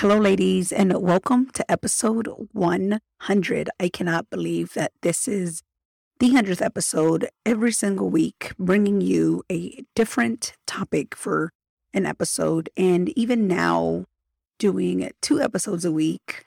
Hello, 0.00 0.16
ladies, 0.16 0.72
and 0.72 0.94
welcome 1.02 1.50
to 1.50 1.70
episode 1.70 2.26
100. 2.52 3.68
I 3.78 3.88
cannot 3.90 4.30
believe 4.30 4.72
that 4.72 4.92
this 5.02 5.28
is 5.28 5.62
the 6.20 6.30
100th 6.30 6.62
episode 6.62 7.28
every 7.44 7.70
single 7.70 8.08
week, 8.08 8.54
bringing 8.58 9.02
you 9.02 9.42
a 9.52 9.84
different 9.94 10.54
topic 10.66 11.14
for 11.14 11.52
an 11.92 12.06
episode. 12.06 12.70
And 12.78 13.10
even 13.10 13.46
now, 13.46 14.06
doing 14.58 15.10
two 15.20 15.38
episodes 15.38 15.84
a 15.84 15.92
week, 15.92 16.46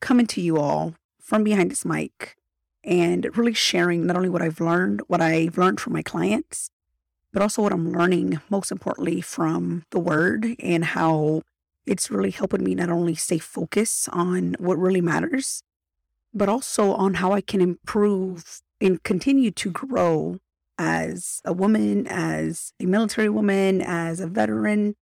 coming 0.00 0.26
to 0.28 0.40
you 0.40 0.56
all 0.56 0.94
from 1.20 1.44
behind 1.44 1.70
this 1.70 1.84
mic 1.84 2.34
and 2.82 3.28
really 3.36 3.52
sharing 3.52 4.06
not 4.06 4.16
only 4.16 4.30
what 4.30 4.40
I've 4.40 4.58
learned, 4.58 5.02
what 5.06 5.20
I've 5.20 5.58
learned 5.58 5.80
from 5.80 5.92
my 5.92 6.02
clients, 6.02 6.70
but 7.30 7.42
also 7.42 7.60
what 7.60 7.74
I'm 7.74 7.92
learning, 7.92 8.40
most 8.48 8.72
importantly, 8.72 9.20
from 9.20 9.84
the 9.90 10.00
word 10.00 10.56
and 10.60 10.82
how 10.82 11.42
it's 11.86 12.10
really 12.10 12.30
helping 12.30 12.64
me 12.64 12.74
not 12.74 12.90
only 12.90 13.14
stay 13.14 13.38
focused 13.38 14.08
on 14.10 14.56
what 14.58 14.78
really 14.78 15.00
matters, 15.00 15.62
but 16.34 16.48
also 16.48 16.92
on 16.94 17.14
how 17.14 17.32
I 17.32 17.40
can 17.40 17.60
improve 17.60 18.60
and 18.80 19.02
continue 19.02 19.50
to 19.52 19.70
grow 19.70 20.38
as 20.78 21.40
a 21.44 21.52
woman, 21.52 22.06
as 22.06 22.72
a 22.80 22.86
military 22.86 23.30
woman, 23.30 23.80
as 23.80 24.20
a 24.20 24.26
veteran, 24.26 24.96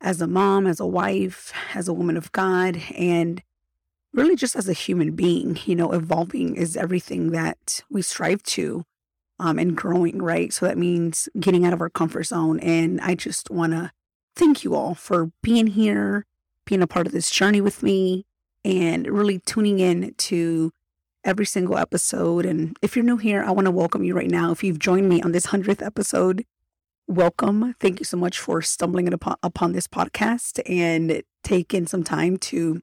as 0.00 0.20
a 0.20 0.26
mom, 0.26 0.66
as 0.66 0.80
a 0.80 0.86
wife, 0.86 1.52
as 1.74 1.88
a 1.88 1.92
woman 1.92 2.16
of 2.16 2.32
God, 2.32 2.80
and 2.96 3.42
really 4.12 4.36
just 4.36 4.56
as 4.56 4.68
a 4.68 4.72
human 4.72 5.12
being. 5.12 5.58
You 5.66 5.76
know, 5.76 5.92
evolving 5.92 6.56
is 6.56 6.76
everything 6.76 7.32
that 7.32 7.82
we 7.90 8.00
strive 8.02 8.42
to 8.44 8.84
um, 9.38 9.58
and 9.58 9.76
growing, 9.76 10.22
right? 10.22 10.52
So 10.52 10.66
that 10.66 10.78
means 10.78 11.28
getting 11.38 11.66
out 11.66 11.72
of 11.72 11.80
our 11.80 11.90
comfort 11.90 12.24
zone. 12.24 12.60
And 12.60 13.00
I 13.00 13.14
just 13.14 13.50
want 13.50 13.72
to 13.72 13.90
thank 14.36 14.64
you 14.64 14.74
all 14.74 14.94
for 14.94 15.30
being 15.42 15.68
here, 15.68 16.26
being 16.64 16.82
a 16.82 16.86
part 16.86 17.06
of 17.06 17.12
this 17.12 17.30
journey 17.30 17.60
with 17.60 17.82
me, 17.82 18.26
and 18.64 19.06
really 19.06 19.38
tuning 19.40 19.78
in 19.78 20.14
to 20.14 20.72
every 21.24 21.46
single 21.46 21.78
episode. 21.78 22.44
And 22.44 22.76
if 22.82 22.96
you're 22.96 23.04
new 23.04 23.16
here, 23.16 23.42
I 23.42 23.50
want 23.50 23.66
to 23.66 23.70
welcome 23.70 24.04
you 24.04 24.14
right 24.14 24.30
now. 24.30 24.50
If 24.50 24.62
you've 24.64 24.78
joined 24.78 25.08
me 25.08 25.22
on 25.22 25.32
this 25.32 25.46
100th 25.46 25.84
episode, 25.84 26.44
welcome. 27.06 27.74
Thank 27.80 28.00
you 28.00 28.04
so 28.04 28.16
much 28.16 28.38
for 28.38 28.62
stumbling 28.62 29.12
upon, 29.12 29.36
upon 29.42 29.72
this 29.72 29.86
podcast 29.86 30.60
and 30.68 31.22
taking 31.42 31.86
some 31.86 32.02
time 32.02 32.36
to 32.38 32.80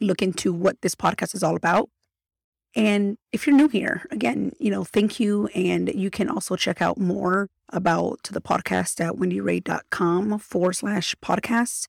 look 0.00 0.22
into 0.22 0.52
what 0.52 0.80
this 0.82 0.94
podcast 0.94 1.34
is 1.34 1.42
all 1.42 1.56
about. 1.56 1.88
And 2.74 3.18
if 3.32 3.46
you're 3.46 3.56
new 3.56 3.68
here, 3.68 4.06
again, 4.10 4.52
you 4.58 4.70
know, 4.70 4.84
thank 4.84 5.18
you. 5.18 5.48
And 5.48 5.92
you 5.92 6.10
can 6.10 6.28
also 6.28 6.56
check 6.56 6.80
out 6.80 6.98
more 6.98 7.48
about 7.70 8.24
the 8.30 8.40
podcast 8.40 9.00
at 9.00 9.14
wendyray.com 9.14 10.38
forward 10.38 10.74
slash 10.74 11.14
podcast. 11.22 11.86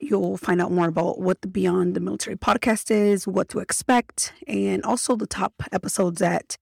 You'll 0.00 0.36
find 0.36 0.60
out 0.60 0.72
more 0.72 0.88
about 0.88 1.20
what 1.20 1.42
the 1.42 1.48
Beyond 1.48 1.94
the 1.94 2.00
Military 2.00 2.36
podcast 2.36 2.90
is, 2.90 3.26
what 3.26 3.48
to 3.50 3.58
expect, 3.58 4.32
and 4.46 4.82
also 4.82 5.14
the 5.14 5.26
top 5.26 5.52
episodes 5.72 6.20
that 6.20 6.56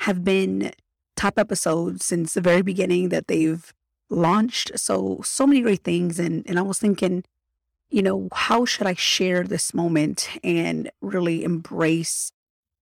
have 0.00 0.22
been 0.22 0.72
top 1.16 1.38
episodes 1.38 2.04
since 2.04 2.34
the 2.34 2.40
very 2.40 2.62
beginning 2.62 3.08
that 3.08 3.28
they've 3.28 3.72
launched. 4.10 4.78
So, 4.78 5.20
so 5.24 5.46
many 5.46 5.62
great 5.62 5.84
things. 5.84 6.18
And, 6.18 6.44
and 6.46 6.58
I 6.58 6.62
was 6.62 6.78
thinking, 6.78 7.24
you 7.90 8.02
know, 8.02 8.28
how 8.32 8.64
should 8.64 8.86
I 8.86 8.94
share 8.94 9.42
this 9.42 9.72
moment 9.72 10.28
and 10.44 10.90
really 11.00 11.44
embrace 11.44 12.32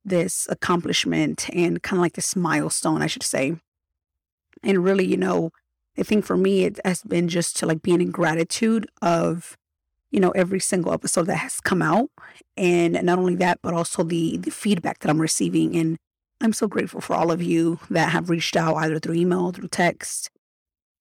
this 0.04 0.46
accomplishment 0.50 1.48
and 1.52 1.82
kind 1.82 1.98
of 1.98 2.02
like 2.02 2.14
this 2.14 2.36
milestone, 2.36 3.02
I 3.02 3.06
should 3.06 3.22
say. 3.22 3.56
And 4.62 4.84
really, 4.84 5.06
you 5.06 5.16
know, 5.16 5.50
I 5.98 6.02
think 6.02 6.24
for 6.24 6.36
me, 6.36 6.64
it 6.64 6.78
has 6.84 7.02
been 7.02 7.28
just 7.28 7.56
to 7.58 7.66
like 7.66 7.82
being 7.82 8.00
in 8.00 8.10
gratitude 8.10 8.86
of, 9.02 9.56
you 10.10 10.20
know, 10.20 10.30
every 10.30 10.60
single 10.60 10.92
episode 10.92 11.26
that 11.26 11.36
has 11.36 11.60
come 11.60 11.82
out. 11.82 12.10
And 12.56 13.02
not 13.02 13.18
only 13.18 13.36
that, 13.36 13.60
but 13.62 13.74
also 13.74 14.02
the 14.02 14.36
the 14.36 14.50
feedback 14.50 15.00
that 15.00 15.10
I'm 15.10 15.20
receiving. 15.20 15.76
And 15.76 15.98
I'm 16.40 16.52
so 16.52 16.66
grateful 16.68 17.00
for 17.00 17.14
all 17.14 17.30
of 17.30 17.42
you 17.42 17.80
that 17.90 18.10
have 18.10 18.30
reached 18.30 18.56
out 18.56 18.76
either 18.76 18.98
through 18.98 19.14
email, 19.14 19.52
through 19.52 19.68
text, 19.68 20.30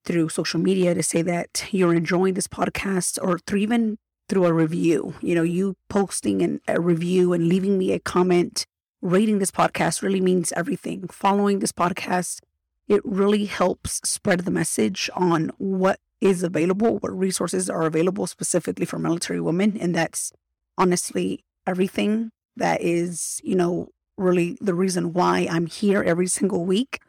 through 0.06 0.30
social 0.30 0.60
media 0.60 0.94
to 0.94 1.04
say 1.04 1.22
that 1.22 1.68
you're 1.72 1.94
enjoying 1.94 2.34
this 2.34 2.48
podcast 2.48 3.18
or 3.22 3.40
through 3.40 3.60
even 3.60 3.98
through 4.28 4.46
a 4.46 4.54
review. 4.54 5.16
You 5.22 5.36
know, 5.36 5.44
you 5.44 5.76
posting 5.90 6.42
an, 6.42 6.62
a 6.68 6.80
review 6.80 7.34
and 7.34 7.48
leaving 7.48 7.78
me 7.78 7.92
a 7.94 8.00
comment 8.00 8.66
rating 9.02 9.40
this 9.40 9.52
podcast 9.52 10.02
really 10.02 10.22
means 10.22 10.52
everything. 10.54 11.08
Following 11.08 11.60
this 11.60 11.72
podcast, 11.72 12.42
it 12.88 13.02
really 13.06 13.46
helps 13.46 14.02
spread 14.04 14.42
the 14.42 14.52
message 14.52 15.10
on 15.16 15.52
what 15.58 16.00
is 16.22 16.44
available, 16.44 16.98
what 16.98 17.18
resources 17.18 17.70
are 17.70 17.86
available 17.86 18.28
specifically 18.28 18.86
for 18.86 19.00
military 19.00 19.40
women. 19.40 19.78
And 19.80 19.96
that's 19.96 20.34
honestly 20.78 21.46
everything 21.66 22.32
that 22.56 22.82
is, 22.82 23.40
you 23.44 23.56
know, 23.56 23.90
really 24.18 24.58
the 24.60 24.74
reason 24.74 25.14
why 25.14 25.48
I'm 25.50 25.66
here 25.66 26.04
every 26.04 26.28
single 26.28 26.66
week, 26.66 27.00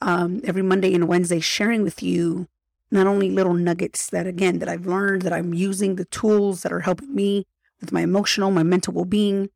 um, 0.00 0.40
every 0.44 0.62
Monday 0.62 0.94
and 0.94 1.06
Wednesday, 1.06 1.38
sharing 1.38 1.82
with 1.82 2.02
you 2.02 2.48
not 2.90 3.06
only 3.06 3.30
little 3.30 3.54
nuggets 3.54 4.10
that, 4.10 4.26
again, 4.26 4.58
that 4.58 4.68
I've 4.68 4.86
learned, 4.86 5.22
that 5.22 5.32
I'm 5.32 5.54
using 5.54 5.94
the 5.94 6.06
tools 6.06 6.62
that 6.62 6.72
are 6.72 6.80
helping 6.80 7.14
me 7.14 7.46
with 7.80 7.92
my 7.92 8.00
emotional, 8.00 8.50
my 8.50 8.64
mental 8.64 8.94
well 8.94 9.04
being, 9.04 9.48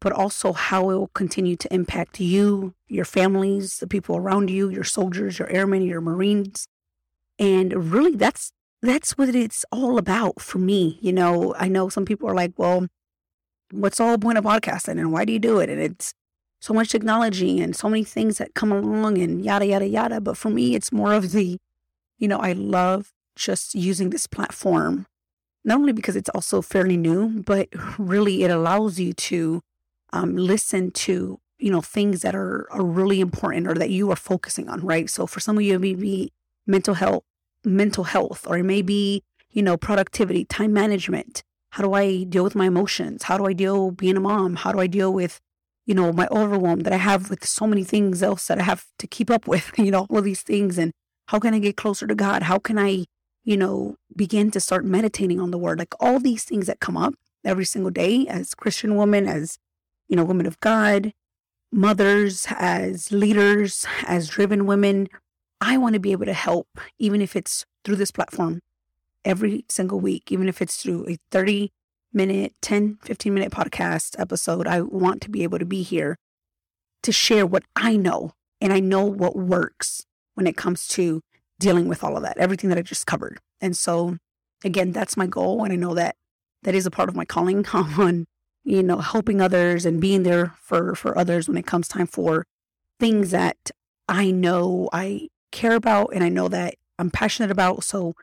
but 0.00 0.12
also 0.12 0.52
how 0.52 0.90
it 0.90 0.94
will 0.96 1.08
continue 1.08 1.56
to 1.56 1.72
impact 1.72 2.20
you, 2.20 2.74
your 2.88 3.04
families, 3.04 3.78
the 3.78 3.86
people 3.86 4.16
around 4.16 4.50
you, 4.50 4.70
your 4.70 4.84
soldiers, 4.84 5.38
your 5.38 5.50
airmen, 5.50 5.82
your 5.82 6.00
Marines. 6.00 6.66
And 7.38 7.92
really 7.92 8.16
that's 8.16 8.52
that's 8.82 9.18
what 9.18 9.34
it's 9.34 9.64
all 9.70 9.98
about 9.98 10.40
for 10.40 10.58
me. 10.58 10.98
You 11.02 11.12
know, 11.12 11.54
I 11.58 11.68
know 11.68 11.90
some 11.90 12.06
people 12.06 12.28
are 12.28 12.34
like, 12.34 12.52
well, 12.56 12.86
what's 13.70 14.00
all 14.00 14.12
the 14.12 14.18
point 14.18 14.38
of 14.38 14.44
podcasting 14.44 14.98
and 14.98 15.12
why 15.12 15.24
do 15.24 15.32
you 15.32 15.38
do 15.38 15.58
it? 15.58 15.68
And 15.68 15.80
it's 15.80 16.14
so 16.60 16.74
much 16.74 16.90
technology 16.90 17.60
and 17.60 17.76
so 17.76 17.88
many 17.88 18.04
things 18.04 18.38
that 18.38 18.54
come 18.54 18.72
along 18.72 19.18
and 19.18 19.44
yada 19.44 19.66
yada 19.66 19.86
yada. 19.86 20.20
But 20.20 20.36
for 20.36 20.50
me, 20.50 20.74
it's 20.74 20.92
more 20.92 21.12
of 21.12 21.32
the, 21.32 21.58
you 22.18 22.28
know, 22.28 22.38
I 22.38 22.52
love 22.52 23.12
just 23.36 23.74
using 23.74 24.10
this 24.10 24.26
platform, 24.26 25.06
not 25.64 25.76
only 25.78 25.92
because 25.92 26.16
it's 26.16 26.28
also 26.30 26.62
fairly 26.62 26.96
new, 26.96 27.42
but 27.42 27.68
really 27.98 28.44
it 28.44 28.50
allows 28.50 28.98
you 28.98 29.12
to 29.12 29.62
um, 30.12 30.36
listen 30.36 30.90
to 30.90 31.40
you 31.58 31.70
know 31.70 31.80
things 31.80 32.22
that 32.22 32.34
are, 32.34 32.66
are 32.72 32.84
really 32.84 33.20
important 33.20 33.66
or 33.66 33.74
that 33.74 33.90
you 33.90 34.10
are 34.10 34.16
focusing 34.16 34.68
on 34.68 34.80
right? 34.80 35.08
So 35.10 35.26
for 35.26 35.40
some 35.40 35.56
of 35.56 35.62
you 35.62 35.74
it 35.74 35.80
may 35.80 35.94
be 35.94 36.32
mental 36.66 36.94
health 36.94 37.24
mental 37.64 38.04
health 38.04 38.46
or 38.48 38.58
it 38.58 38.64
may 38.64 38.82
be 38.82 39.22
you 39.50 39.62
know 39.62 39.76
productivity 39.76 40.44
time 40.44 40.72
management. 40.72 41.42
How 41.70 41.84
do 41.84 41.92
i 41.94 42.24
deal 42.24 42.42
with 42.44 42.54
my 42.54 42.66
emotions? 42.66 43.24
How 43.24 43.38
do 43.38 43.46
i 43.46 43.52
deal 43.52 43.90
being 43.90 44.16
a 44.16 44.20
mom? 44.20 44.56
How 44.56 44.72
do 44.72 44.80
i 44.80 44.86
deal 44.86 45.12
with 45.12 45.40
you 45.86 45.94
know 45.94 46.12
my 46.12 46.26
overwhelm 46.30 46.80
that 46.80 46.92
i 46.92 46.96
have 46.96 47.30
with 47.30 47.44
so 47.44 47.66
many 47.66 47.84
things 47.84 48.22
else 48.22 48.46
that 48.46 48.58
i 48.58 48.62
have 48.62 48.86
to 48.98 49.06
keep 49.06 49.30
up 49.30 49.46
with 49.46 49.70
you 49.78 49.90
know 49.90 50.06
all 50.08 50.18
of 50.18 50.24
these 50.24 50.42
things? 50.42 50.78
And 50.78 50.92
how 51.28 51.38
can 51.38 51.54
i 51.54 51.58
get 51.58 51.76
closer 51.76 52.06
to 52.06 52.14
god? 52.14 52.44
How 52.44 52.58
can 52.58 52.78
i 52.78 53.04
you 53.44 53.56
know 53.56 53.96
begin 54.16 54.50
to 54.52 54.60
start 54.60 54.84
meditating 54.84 55.40
on 55.40 55.50
the 55.50 55.58
word? 55.58 55.78
Like 55.78 55.94
all 56.00 56.18
these 56.18 56.44
things 56.44 56.66
that 56.66 56.80
come 56.80 56.96
up 56.96 57.14
every 57.44 57.64
single 57.64 57.90
day 57.90 58.26
as 58.26 58.54
christian 58.54 58.94
woman 58.96 59.26
as 59.26 59.58
you 60.10 60.16
know, 60.16 60.24
women 60.24 60.44
of 60.44 60.60
God, 60.60 61.12
mothers, 61.72 62.46
as 62.50 63.10
leaders, 63.12 63.86
as 64.06 64.28
driven 64.28 64.66
women. 64.66 65.08
I 65.60 65.78
want 65.78 65.94
to 65.94 66.00
be 66.00 66.12
able 66.12 66.26
to 66.26 66.34
help, 66.34 66.66
even 66.98 67.22
if 67.22 67.36
it's 67.36 67.64
through 67.84 67.96
this 67.96 68.10
platform 68.10 68.60
every 69.24 69.64
single 69.68 70.00
week, 70.00 70.32
even 70.32 70.48
if 70.48 70.60
it's 70.60 70.76
through 70.76 71.08
a 71.08 71.16
30 71.30 71.70
minute, 72.12 72.54
10, 72.60 72.98
15 73.02 73.32
minute 73.32 73.52
podcast 73.52 74.18
episode. 74.18 74.66
I 74.66 74.80
want 74.80 75.22
to 75.22 75.30
be 75.30 75.44
able 75.44 75.60
to 75.60 75.64
be 75.64 75.82
here 75.82 76.16
to 77.02 77.12
share 77.12 77.46
what 77.46 77.62
I 77.76 77.96
know. 77.96 78.32
And 78.60 78.72
I 78.72 78.80
know 78.80 79.04
what 79.04 79.36
works 79.36 80.04
when 80.34 80.46
it 80.46 80.56
comes 80.56 80.86
to 80.88 81.22
dealing 81.58 81.88
with 81.88 82.02
all 82.02 82.16
of 82.16 82.22
that, 82.24 82.36
everything 82.38 82.68
that 82.70 82.78
I 82.78 82.82
just 82.82 83.06
covered. 83.06 83.38
And 83.60 83.76
so, 83.76 84.16
again, 84.64 84.92
that's 84.92 85.16
my 85.16 85.26
goal. 85.26 85.62
And 85.62 85.72
I 85.72 85.76
know 85.76 85.94
that 85.94 86.16
that 86.62 86.74
is 86.74 86.84
a 86.84 86.90
part 86.90 87.08
of 87.08 87.16
my 87.16 87.24
calling 87.24 87.64
on, 87.72 88.26
you 88.64 88.82
know, 88.82 88.98
helping 88.98 89.40
others 89.40 89.86
and 89.86 90.00
being 90.00 90.22
there 90.22 90.54
for, 90.60 90.94
for 90.94 91.16
others 91.16 91.48
when 91.48 91.56
it 91.56 91.66
comes 91.66 91.88
time 91.88 92.06
for 92.06 92.44
things 92.98 93.30
that 93.30 93.70
I 94.08 94.30
know 94.30 94.88
I 94.92 95.28
care 95.52 95.74
about 95.74 96.10
and 96.12 96.22
I 96.22 96.28
know 96.28 96.48
that 96.48 96.74
I'm 96.98 97.10
passionate 97.10 97.50
about. 97.50 97.84
So, 97.84 98.14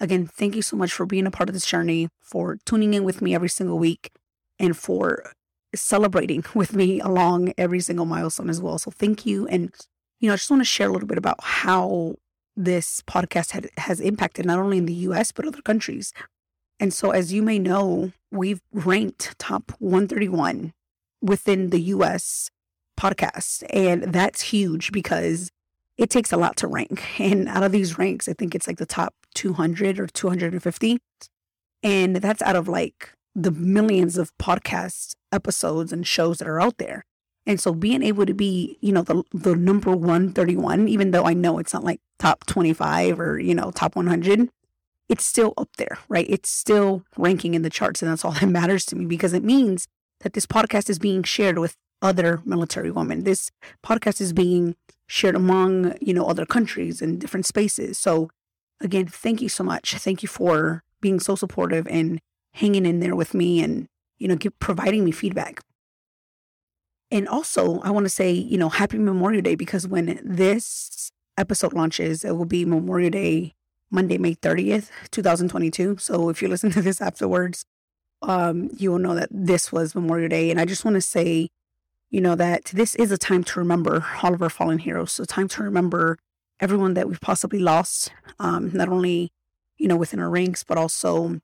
again, 0.00 0.26
thank 0.26 0.56
you 0.56 0.62
so 0.62 0.76
much 0.76 0.92
for 0.92 1.06
being 1.06 1.26
a 1.26 1.30
part 1.30 1.48
of 1.48 1.54
this 1.54 1.66
journey, 1.66 2.08
for 2.20 2.58
tuning 2.64 2.94
in 2.94 3.04
with 3.04 3.22
me 3.22 3.34
every 3.34 3.48
single 3.48 3.78
week, 3.78 4.10
and 4.58 4.76
for 4.76 5.32
celebrating 5.74 6.44
with 6.54 6.74
me 6.74 7.00
along 7.00 7.52
every 7.56 7.80
single 7.80 8.06
milestone 8.06 8.50
as 8.50 8.60
well. 8.60 8.78
So, 8.78 8.90
thank 8.90 9.24
you. 9.24 9.46
And, 9.46 9.72
you 10.18 10.28
know, 10.28 10.34
I 10.34 10.36
just 10.36 10.50
want 10.50 10.60
to 10.60 10.64
share 10.64 10.88
a 10.88 10.92
little 10.92 11.08
bit 11.08 11.18
about 11.18 11.42
how 11.42 12.16
this 12.56 13.02
podcast 13.02 13.50
had, 13.50 13.70
has 13.78 14.00
impacted 14.00 14.46
not 14.46 14.58
only 14.58 14.78
in 14.78 14.86
the 14.86 14.94
US, 14.94 15.32
but 15.32 15.46
other 15.46 15.62
countries. 15.62 16.12
And 16.80 16.92
so, 16.92 17.10
as 17.10 17.32
you 17.32 17.42
may 17.42 17.58
know, 17.58 18.12
we've 18.30 18.60
ranked 18.72 19.38
top 19.38 19.72
131 19.78 20.72
within 21.22 21.70
the 21.70 21.80
US 21.80 22.50
podcast. 22.98 23.64
And 23.70 24.12
that's 24.12 24.42
huge 24.42 24.92
because 24.92 25.50
it 25.96 26.10
takes 26.10 26.32
a 26.32 26.36
lot 26.36 26.56
to 26.58 26.66
rank. 26.66 27.02
And 27.20 27.48
out 27.48 27.62
of 27.62 27.72
these 27.72 27.98
ranks, 27.98 28.28
I 28.28 28.32
think 28.32 28.54
it's 28.54 28.66
like 28.66 28.78
the 28.78 28.86
top 28.86 29.14
200 29.34 29.98
or 29.98 30.06
250. 30.06 30.98
And 31.82 32.16
that's 32.16 32.42
out 32.42 32.56
of 32.56 32.68
like 32.68 33.12
the 33.34 33.50
millions 33.50 34.16
of 34.16 34.36
podcast 34.38 35.14
episodes 35.32 35.92
and 35.92 36.06
shows 36.06 36.38
that 36.38 36.48
are 36.48 36.60
out 36.60 36.78
there. 36.78 37.04
And 37.46 37.60
so 37.60 37.74
being 37.74 38.02
able 38.02 38.24
to 38.24 38.32
be, 38.32 38.78
you 38.80 38.92
know, 38.92 39.02
the 39.02 39.22
the 39.32 39.54
number 39.54 39.90
131, 39.90 40.88
even 40.88 41.10
though 41.10 41.24
I 41.24 41.34
know 41.34 41.58
it's 41.58 41.74
not 41.74 41.84
like 41.84 42.00
top 42.18 42.46
25 42.46 43.20
or, 43.20 43.38
you 43.38 43.54
know, 43.54 43.70
top 43.70 43.96
100, 43.96 44.48
it's 45.08 45.24
still 45.24 45.54
up 45.58 45.68
there, 45.76 45.98
right? 46.08 46.26
It's 46.28 46.48
still 46.48 47.04
ranking 47.16 47.54
in 47.54 47.62
the 47.62 47.70
charts. 47.70 48.02
And 48.02 48.10
that's 48.10 48.24
all 48.24 48.32
that 48.40 48.46
matters 48.46 48.84
to 48.86 48.96
me 48.96 49.06
because 49.06 49.32
it 49.32 49.44
means 49.44 49.86
that 50.20 50.32
this 50.32 50.46
podcast 50.46 50.88
is 50.88 50.98
being 50.98 51.22
shared 51.22 51.58
with 51.58 51.76
other 52.02 52.42
military 52.44 52.90
women. 52.90 53.24
This 53.24 53.50
podcast 53.84 54.20
is 54.20 54.32
being 54.32 54.76
shared 55.06 55.34
among, 55.34 55.96
you 56.00 56.14
know, 56.14 56.26
other 56.26 56.46
countries 56.46 57.02
and 57.02 57.20
different 57.20 57.46
spaces. 57.46 57.98
So 57.98 58.30
again, 58.80 59.06
thank 59.06 59.40
you 59.42 59.48
so 59.48 59.64
much. 59.64 59.94
Thank 59.94 60.22
you 60.22 60.28
for 60.28 60.82
being 61.00 61.20
so 61.20 61.34
supportive 61.34 61.86
and 61.88 62.20
hanging 62.54 62.86
in 62.86 63.00
there 63.00 63.16
with 63.16 63.34
me 63.34 63.62
and, 63.62 63.86
you 64.18 64.28
know, 64.28 64.36
providing 64.60 65.04
me 65.04 65.10
feedback. 65.10 65.60
And 67.10 67.28
also, 67.28 67.80
I 67.80 67.90
want 67.90 68.04
to 68.04 68.10
say, 68.10 68.32
you 68.32 68.58
know, 68.58 68.68
happy 68.68 68.98
Memorial 68.98 69.42
Day 69.42 69.54
because 69.54 69.86
when 69.86 70.20
this 70.24 71.10
episode 71.36 71.72
launches, 71.72 72.24
it 72.24 72.36
will 72.36 72.44
be 72.44 72.64
Memorial 72.64 73.10
Day, 73.10 73.54
Monday, 73.90 74.18
May 74.18 74.34
30th, 74.34 74.90
2022. 75.10 75.98
So 75.98 76.28
if 76.28 76.42
you 76.42 76.48
listen 76.48 76.70
to 76.72 76.82
this 76.82 77.00
afterwards, 77.00 77.64
um, 78.22 78.70
you 78.76 78.90
will 78.90 78.98
know 78.98 79.14
that 79.14 79.28
this 79.30 79.70
was 79.72 79.94
Memorial 79.94 80.28
Day. 80.28 80.50
And 80.50 80.60
I 80.60 80.64
just 80.64 80.84
want 80.84 80.96
to 80.96 81.00
say, 81.00 81.48
you 82.10 82.20
know, 82.20 82.34
that 82.34 82.66
this 82.66 82.94
is 82.94 83.10
a 83.10 83.18
time 83.18 83.44
to 83.44 83.58
remember 83.58 84.06
all 84.22 84.34
of 84.34 84.42
our 84.42 84.50
fallen 84.50 84.78
heroes. 84.78 85.12
So, 85.12 85.24
time 85.24 85.48
to 85.48 85.62
remember 85.62 86.18
everyone 86.60 86.94
that 86.94 87.08
we've 87.08 87.20
possibly 87.20 87.58
lost, 87.58 88.12
um, 88.38 88.70
not 88.72 88.88
only, 88.88 89.32
you 89.78 89.88
know, 89.88 89.96
within 89.96 90.20
our 90.20 90.30
ranks, 90.30 90.62
but 90.62 90.78
also, 90.78 91.40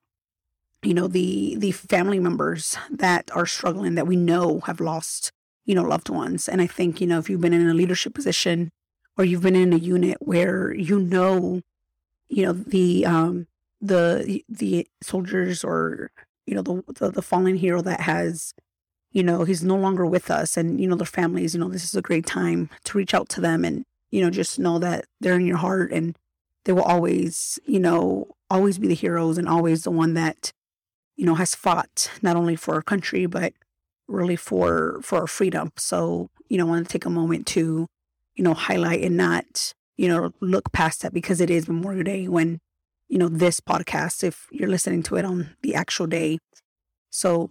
you 0.82 0.94
know, 0.94 1.08
the 1.08 1.56
the 1.58 1.72
family 1.72 2.20
members 2.20 2.76
that 2.90 3.31
are 3.34 3.46
struggling 3.46 3.96
that 3.96 4.06
we 4.06 4.16
know 4.16 4.60
have 4.60 4.81
lost, 4.81 5.32
you 5.64 5.75
know, 5.75 5.82
loved 5.82 6.08
ones. 6.08 6.48
And 6.48 6.60
I 6.60 6.66
think, 6.66 7.00
you 7.00 7.06
know, 7.06 7.19
if 7.19 7.28
you've 7.28 7.40
been 7.40 7.52
in 7.52 7.69
a 7.69 7.75
leadership 7.75 8.14
position 8.14 8.70
or 9.19 9.25
you've 9.25 9.42
been 9.42 9.56
in 9.56 9.72
a 9.72 9.76
unit 9.76 10.19
where 10.20 10.72
you 10.72 11.00
know, 11.00 11.62
you 12.30 12.44
know, 12.46 12.52
the 12.52 13.04
um 13.06 13.46
the 13.80 14.42
the 14.48 14.88
soldiers 15.02 15.64
or 15.64 16.10
you 16.46 16.54
know 16.54 16.62
the 16.62 16.82
the, 16.98 17.10
the 17.10 17.22
fallen 17.22 17.56
hero 17.56 17.82
that 17.82 18.00
has 18.00 18.54
you 19.12 19.22
know, 19.22 19.44
he's 19.44 19.62
no 19.62 19.76
longer 19.76 20.06
with 20.06 20.30
us 20.30 20.56
and, 20.56 20.80
you 20.80 20.86
know, 20.86 20.96
their 20.96 21.06
families, 21.06 21.54
you 21.54 21.60
know, 21.60 21.68
this 21.68 21.84
is 21.84 21.94
a 21.94 22.02
great 22.02 22.26
time 22.26 22.70
to 22.84 22.96
reach 22.96 23.12
out 23.12 23.28
to 23.30 23.40
them 23.40 23.64
and, 23.64 23.84
you 24.10 24.22
know, 24.22 24.30
just 24.30 24.58
know 24.58 24.78
that 24.78 25.06
they're 25.20 25.34
in 25.34 25.46
your 25.46 25.56
heart 25.56 25.92
and 25.92 26.16
they 26.64 26.72
will 26.72 26.82
always, 26.82 27.58
you 27.66 27.80
know, 27.80 28.28
always 28.48 28.78
be 28.78 28.86
the 28.86 28.94
heroes 28.94 29.36
and 29.38 29.48
always 29.48 29.82
the 29.82 29.90
one 29.90 30.14
that, 30.14 30.52
you 31.16 31.26
know, 31.26 31.34
has 31.34 31.54
fought 31.54 32.10
not 32.22 32.36
only 32.36 32.54
for 32.54 32.74
our 32.74 32.82
country, 32.82 33.26
but 33.26 33.52
really 34.06 34.36
for, 34.36 35.00
for 35.02 35.20
our 35.20 35.26
freedom. 35.26 35.72
So, 35.76 36.30
you 36.48 36.58
know, 36.58 36.66
I 36.66 36.70
want 36.70 36.86
to 36.86 36.92
take 36.92 37.04
a 37.04 37.10
moment 37.10 37.46
to, 37.48 37.88
you 38.36 38.44
know, 38.44 38.54
highlight 38.54 39.02
and 39.02 39.16
not, 39.16 39.74
you 40.00 40.08
know, 40.08 40.32
look 40.41 40.73
past 40.73 41.02
that 41.02 41.12
because 41.12 41.43
it 41.43 41.50
is 41.50 41.69
Memorial 41.69 42.02
Day 42.02 42.26
when, 42.26 42.58
you 43.08 43.19
know, 43.19 43.29
this 43.29 43.61
podcast, 43.61 44.25
if 44.25 44.47
you're 44.50 44.67
listening 44.67 45.02
to 45.02 45.17
it 45.17 45.26
on 45.26 45.50
the 45.61 45.75
actual 45.75 46.06
day. 46.06 46.38
So 47.11 47.50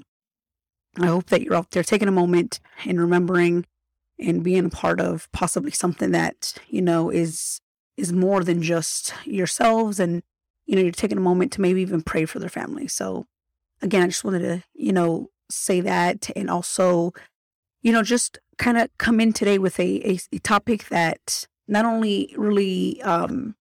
I 0.97 1.05
hope 1.05 1.27
that 1.27 1.43
you're 1.43 1.53
out 1.53 1.69
there 1.69 1.83
taking 1.83 2.07
a 2.07 2.11
moment 2.11 2.59
and 2.85 2.99
remembering 2.99 3.67
and 4.17 4.43
being 4.43 4.65
a 4.65 4.69
part 4.71 4.99
of 4.99 5.31
possibly 5.31 5.69
something 5.69 6.09
that, 6.13 6.55
you 6.67 6.81
know, 6.81 7.11
is 7.11 7.61
is 7.97 8.11
more 8.11 8.43
than 8.43 8.63
just 8.63 9.13
yourselves 9.25 9.99
and 9.99 10.23
you 10.65 10.75
know, 10.75 10.81
you're 10.81 10.91
taking 10.91 11.19
a 11.19 11.21
moment 11.21 11.51
to 11.51 11.61
maybe 11.61 11.83
even 11.83 12.01
pray 12.01 12.25
for 12.25 12.39
their 12.39 12.49
family. 12.49 12.87
So 12.87 13.27
again, 13.83 14.01
I 14.01 14.07
just 14.07 14.23
wanted 14.23 14.39
to, 14.39 14.63
you 14.73 14.91
know, 14.91 15.29
say 15.51 15.81
that 15.81 16.31
and 16.35 16.49
also, 16.49 17.11
you 17.83 17.91
know, 17.91 18.01
just 18.01 18.39
kind 18.57 18.79
of 18.79 18.89
come 18.97 19.19
in 19.19 19.33
today 19.33 19.59
with 19.59 19.79
a, 19.79 20.13
a, 20.13 20.19
a 20.33 20.39
topic 20.39 20.87
that 20.89 21.45
not 21.69 21.85
only 21.85 22.33
really 22.37 23.01
um 23.03 23.55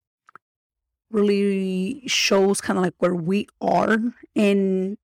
really 1.11 2.03
shows 2.07 2.61
kind 2.61 2.79
of 2.79 2.85
like 2.85 2.95
where 2.99 3.15
we 3.15 3.47
are 3.61 3.99
in 4.35 4.99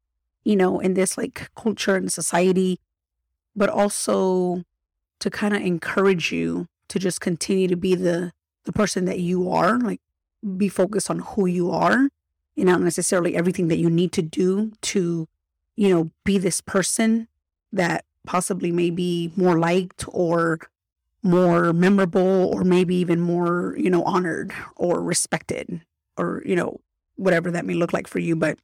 you 0.45 0.57
know, 0.57 0.79
in 0.79 0.95
this 0.95 1.17
like 1.19 1.51
culture 1.57 1.97
and 1.97 2.13
society, 2.13 2.79
but 3.57 3.71
also 3.71 4.63
to 5.21 5.31
kind 5.31 5.57
of 5.57 5.63
encourage 5.63 6.31
you 6.31 6.67
to 6.89 6.99
just 6.99 7.21
continue 7.21 7.67
to 7.67 7.77
be 7.77 7.95
the 7.95 8.33
the 8.65 8.73
person 8.73 9.05
that 9.07 9.19
you 9.21 9.51
are, 9.51 9.79
like 9.79 10.01
be 10.57 10.69
focused 10.69 11.11
on 11.11 11.19
who 11.21 11.47
you 11.47 11.71
are 11.71 12.09
and 12.57 12.67
not 12.67 12.81
necessarily 12.81 13.35
everything 13.35 13.69
that 13.69 13.79
you 13.79 13.91
need 13.91 14.13
to 14.13 14.23
do 14.23 14.73
to, 14.81 15.27
you 15.77 15.89
know, 15.89 16.11
be 16.25 16.39
this 16.39 16.61
person 16.61 17.29
that 17.73 18.05
possibly 18.27 18.71
may 18.71 18.91
be 18.91 19.33
more 19.37 19.59
liked 19.59 20.05
or 20.09 20.61
more 21.25 21.73
memorable 21.73 22.53
or 22.55 22.63
maybe 22.63 22.95
even 22.95 23.21
more, 23.21 23.75
you 23.79 23.91
know, 23.91 24.05
honored 24.05 24.53
or 24.77 25.03
respected 25.03 25.81
or, 26.17 26.43
you 26.45 26.55
know, 26.55 26.81
whatever 27.17 27.51
that 27.51 27.65
may 27.65 27.75
look 27.75 27.93
like 27.93 28.07
for 28.07 28.19
you. 28.19 28.37
But 28.37 28.59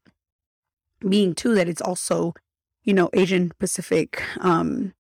being 1.09 1.35
too 1.35 1.55
that 1.55 1.69
it's 1.69 1.81
also, 1.81 2.35
you 2.85 2.93
know, 2.93 3.09
Asian 3.15 3.51
Pacific 3.59 4.23
um, 4.41 4.93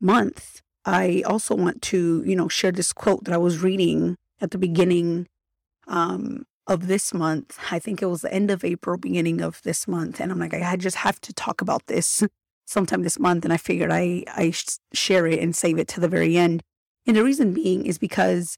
month, 0.00 0.60
I 0.84 1.22
also 1.24 1.54
want 1.54 1.82
to, 1.82 2.22
you 2.26 2.34
know, 2.34 2.48
share 2.48 2.72
this 2.72 2.92
quote 2.92 3.24
that 3.24 3.34
I 3.34 3.38
was 3.38 3.62
reading 3.62 4.16
at 4.40 4.50
the 4.50 4.58
beginning 4.58 5.28
um, 5.86 6.44
of 6.66 6.88
this 6.88 7.14
month. 7.14 7.58
I 7.70 7.78
think 7.78 8.02
it 8.02 8.06
was 8.06 8.22
the 8.22 8.34
end 8.34 8.50
of 8.50 8.64
April, 8.64 8.98
beginning 8.98 9.40
of 9.40 9.62
this 9.62 9.86
month. 9.86 10.20
And 10.20 10.32
I'm 10.32 10.40
like, 10.40 10.52
I 10.52 10.76
just 10.76 10.96
have 10.96 11.20
to 11.22 11.32
talk 11.32 11.60
about 11.60 11.86
this 11.86 12.24
sometime 12.66 13.02
this 13.02 13.20
month. 13.20 13.44
And 13.44 13.52
I 13.52 13.56
figured 13.56 13.92
I, 13.92 14.24
I 14.28 14.52
share 14.92 15.28
it 15.28 15.38
and 15.38 15.54
save 15.54 15.78
it 15.78 15.86
to 15.88 16.00
the 16.00 16.08
very 16.08 16.36
end. 16.36 16.62
And 17.06 17.16
the 17.16 17.24
reason 17.24 17.52
being 17.52 17.86
is 17.86 17.98
because 17.98 18.56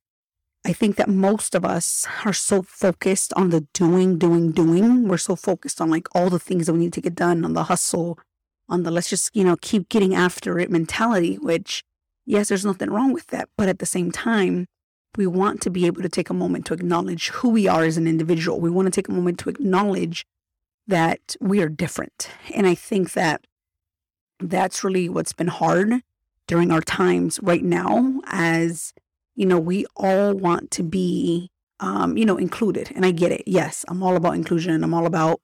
I 0.65 0.73
think 0.73 0.97
that 0.97 1.09
most 1.09 1.55
of 1.55 1.65
us 1.65 2.07
are 2.25 2.33
so 2.33 2.63
focused 2.63 3.33
on 3.35 3.51
the 3.51 3.63
doing, 3.73 4.19
doing, 4.19 4.51
doing. 4.51 5.07
We're 5.09 5.17
so 5.17 5.37
focused 5.37 5.81
on 5.81 5.91
like 5.91 6.09
all 6.15 6.29
the 6.29 6.39
things 6.39 6.67
that 6.67 6.73
we 6.73 6.81
need 6.81 6.93
to 6.95 7.01
get 7.01 7.15
done, 7.15 7.45
on 7.45 7.53
the 7.53 7.65
hustle, 7.65 8.19
on 8.69 8.83
the 8.83 8.91
let's 8.91 9.09
just, 9.09 9.35
you 9.35 9.45
know, 9.45 9.57
keep 9.61 9.89
getting 9.89 10.15
after 10.15 10.59
it 10.59 10.71
mentality, 10.71 11.37
which, 11.37 11.85
yes, 12.25 12.49
there's 12.49 12.65
nothing 12.65 12.91
wrong 12.91 13.13
with 13.13 13.29
that. 13.29 13.49
But 13.57 13.69
at 13.69 13.79
the 13.79 13.87
same 13.87 14.11
time, 14.11 14.67
we 15.17 15.27
want 15.27 15.61
to 15.63 15.71
be 15.71 15.87
able 15.87 16.03
to 16.03 16.09
take 16.09 16.31
a 16.31 16.35
moment 16.35 16.67
to 16.67 16.75
acknowledge 16.75 17.29
who 17.29 17.49
we 17.49 17.69
are 17.69 17.85
as 17.85 17.97
an 17.97 18.07
individual. 18.07 18.61
We 18.61 18.71
want 18.71 18.87
to 18.87 18.91
take 18.91 19.09
a 19.09 19.13
moment 19.13 19.39
to 19.41 19.49
acknowledge 19.49 20.27
that 20.87 21.37
we 21.41 21.63
are 21.63 21.69
different. 21.69 22.29
And 22.55 22.67
I 22.67 22.75
think 22.75 23.13
that 23.13 23.47
that's 24.41 24.85
really 24.85 25.09
what's 25.09 25.33
been 25.33 25.47
hard 25.47 26.01
during 26.47 26.71
our 26.71 26.81
times 26.81 27.41
right 27.43 27.65
now 27.65 28.21
as 28.27 28.93
you 29.37 29.47
know, 29.47 29.61
we 29.61 29.87
all 29.95 30.35
want 30.35 30.71
to 30.73 30.83
be, 30.83 31.51
um, 31.79 32.17
you 32.17 32.25
know, 32.25 32.39
included. 32.39 32.91
And 32.97 33.05
I 33.05 33.11
get 33.13 33.31
it. 33.31 33.43
Yes, 33.47 33.85
I'm 33.87 34.03
all 34.03 34.17
about 34.17 34.35
inclusion. 34.35 34.83
I'm 34.83 34.95
all 34.95 35.07
about, 35.07 35.41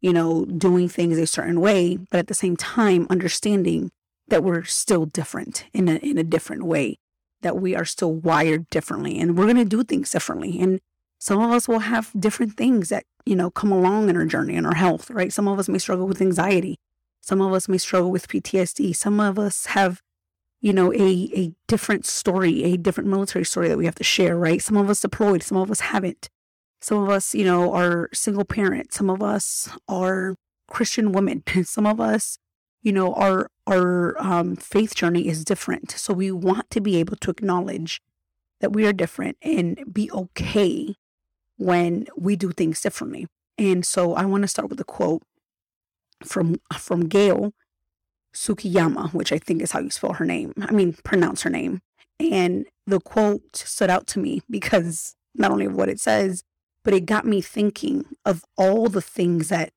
you 0.00 0.12
know, 0.12 0.46
doing 0.46 0.88
things 0.88 1.18
a 1.18 1.26
certain 1.26 1.60
way, 1.60 1.98
but 1.98 2.18
at 2.18 2.26
the 2.26 2.34
same 2.34 2.56
time, 2.56 3.06
understanding 3.10 3.92
that 4.28 4.42
we're 4.42 4.64
still 4.64 5.04
different 5.04 5.66
in 5.72 5.88
a, 5.88 5.96
in 5.96 6.18
a 6.18 6.24
different 6.24 6.64
way, 6.64 6.98
that 7.42 7.58
we 7.58 7.76
are 7.76 7.84
still 7.84 8.12
wired 8.12 8.68
differently 8.70 9.20
and 9.20 9.36
we're 9.36 9.44
going 9.44 9.56
to 9.56 9.64
do 9.64 9.84
things 9.84 10.10
differently. 10.10 10.58
And 10.58 10.80
some 11.18 11.40
of 11.40 11.50
us 11.50 11.68
will 11.68 11.80
have 11.80 12.10
different 12.18 12.56
things 12.56 12.88
that, 12.88 13.04
you 13.26 13.36
know, 13.36 13.50
come 13.50 13.70
along 13.70 14.08
in 14.08 14.16
our 14.16 14.24
journey 14.24 14.56
and 14.56 14.66
our 14.66 14.74
health, 14.74 15.10
right? 15.10 15.32
Some 15.32 15.46
of 15.46 15.58
us 15.58 15.68
may 15.68 15.78
struggle 15.78 16.06
with 16.06 16.22
anxiety. 16.22 16.76
Some 17.20 17.40
of 17.40 17.52
us 17.52 17.68
may 17.68 17.78
struggle 17.78 18.10
with 18.10 18.28
PTSD. 18.28 18.96
Some 18.96 19.20
of 19.20 19.38
us 19.38 19.66
have, 19.66 20.00
you 20.66 20.72
know, 20.72 20.92
a, 20.94 21.30
a 21.32 21.52
different 21.68 22.04
story, 22.04 22.64
a 22.64 22.76
different 22.76 23.08
military 23.08 23.44
story 23.44 23.68
that 23.68 23.78
we 23.78 23.84
have 23.84 23.94
to 23.94 24.02
share, 24.02 24.36
right? 24.36 24.60
Some 24.60 24.76
of 24.76 24.90
us 24.90 25.00
deployed, 25.00 25.44
some 25.44 25.58
of 25.58 25.70
us 25.70 25.78
haven't. 25.78 26.28
Some 26.80 27.04
of 27.04 27.08
us, 27.08 27.36
you 27.36 27.44
know, 27.44 27.72
are 27.72 28.08
single 28.12 28.44
parents. 28.44 28.96
Some 28.96 29.08
of 29.08 29.22
us 29.22 29.68
are 29.86 30.34
Christian 30.66 31.12
women. 31.12 31.44
Some 31.64 31.86
of 31.86 32.00
us, 32.00 32.38
you 32.82 32.92
know, 32.92 33.14
our 33.14 33.48
our 33.68 34.20
um, 34.20 34.56
faith 34.56 34.96
journey 34.96 35.28
is 35.28 35.44
different. 35.44 35.92
So 35.92 36.12
we 36.12 36.32
want 36.32 36.68
to 36.70 36.80
be 36.80 36.96
able 36.96 37.16
to 37.18 37.30
acknowledge 37.30 38.02
that 38.60 38.72
we 38.72 38.84
are 38.86 38.92
different 38.92 39.36
and 39.42 39.78
be 39.92 40.10
okay 40.10 40.96
when 41.58 42.08
we 42.16 42.34
do 42.34 42.50
things 42.50 42.80
differently. 42.80 43.28
And 43.56 43.86
so 43.86 44.14
I 44.14 44.24
want 44.24 44.42
to 44.42 44.48
start 44.48 44.68
with 44.68 44.80
a 44.80 44.84
quote 44.84 45.22
from 46.24 46.56
from 46.76 47.06
Gail 47.06 47.52
Tsukiyama, 48.36 49.12
which 49.14 49.32
I 49.32 49.38
think 49.38 49.62
is 49.62 49.72
how 49.72 49.80
you 49.80 49.90
spell 49.90 50.12
her 50.12 50.24
name. 50.24 50.52
I 50.60 50.70
mean, 50.72 50.92
pronounce 51.04 51.42
her 51.42 51.50
name. 51.50 51.80
And 52.20 52.66
the 52.86 53.00
quote 53.00 53.56
stood 53.56 53.90
out 53.90 54.06
to 54.08 54.18
me 54.18 54.42
because 54.48 55.16
not 55.34 55.50
only 55.50 55.66
of 55.66 55.74
what 55.74 55.88
it 55.88 56.00
says, 56.00 56.44
but 56.84 56.94
it 56.94 57.06
got 57.06 57.26
me 57.26 57.40
thinking 57.40 58.04
of 58.24 58.44
all 58.56 58.88
the 58.88 59.02
things 59.02 59.48
that 59.48 59.72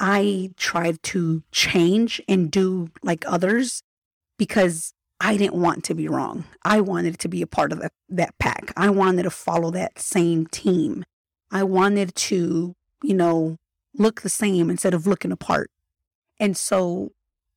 I 0.00 0.50
tried 0.56 1.02
to 1.04 1.42
change 1.52 2.20
and 2.28 2.50
do 2.50 2.90
like 3.02 3.24
others 3.26 3.82
because 4.38 4.94
I 5.20 5.36
didn't 5.36 5.60
want 5.60 5.84
to 5.84 5.94
be 5.94 6.08
wrong. 6.08 6.44
I 6.64 6.80
wanted 6.80 7.18
to 7.18 7.28
be 7.28 7.42
a 7.42 7.46
part 7.46 7.72
of 7.72 7.80
that, 7.80 7.92
that 8.08 8.38
pack. 8.38 8.72
I 8.76 8.90
wanted 8.90 9.24
to 9.24 9.30
follow 9.30 9.70
that 9.72 9.98
same 9.98 10.46
team. 10.46 11.04
I 11.50 11.64
wanted 11.64 12.14
to, 12.14 12.74
you 13.02 13.14
know, 13.14 13.58
look 13.94 14.22
the 14.22 14.28
same 14.28 14.70
instead 14.70 14.94
of 14.94 15.06
looking 15.06 15.32
apart. 15.32 15.70
And 16.40 16.56
so 16.56 17.12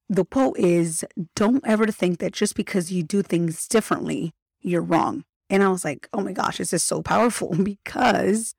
the 0.10 0.26
quote 0.26 0.58
is 0.58 1.06
don't 1.36 1.66
ever 1.66 1.88
think 1.88 2.20
that 2.20 2.34
just 2.34 2.56
because 2.56 2.92
you 2.92 3.04
do 3.04 3.22
things 3.22 3.68
differently, 3.68 4.34
you're 4.62 4.82
wrong. 4.82 5.24
And 5.50 5.64
I 5.64 5.70
was 5.70 5.86
like, 5.86 6.08
oh 6.14 6.22
my 6.22 6.32
gosh, 6.32 6.58
this 6.58 6.74
is 6.74 6.84
so 6.84 7.02
powerful 7.02 7.56
because 7.64 8.56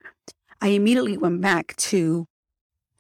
I 0.61 0.69
immediately 0.69 1.17
went 1.17 1.41
back 1.41 1.77
to, 1.77 2.27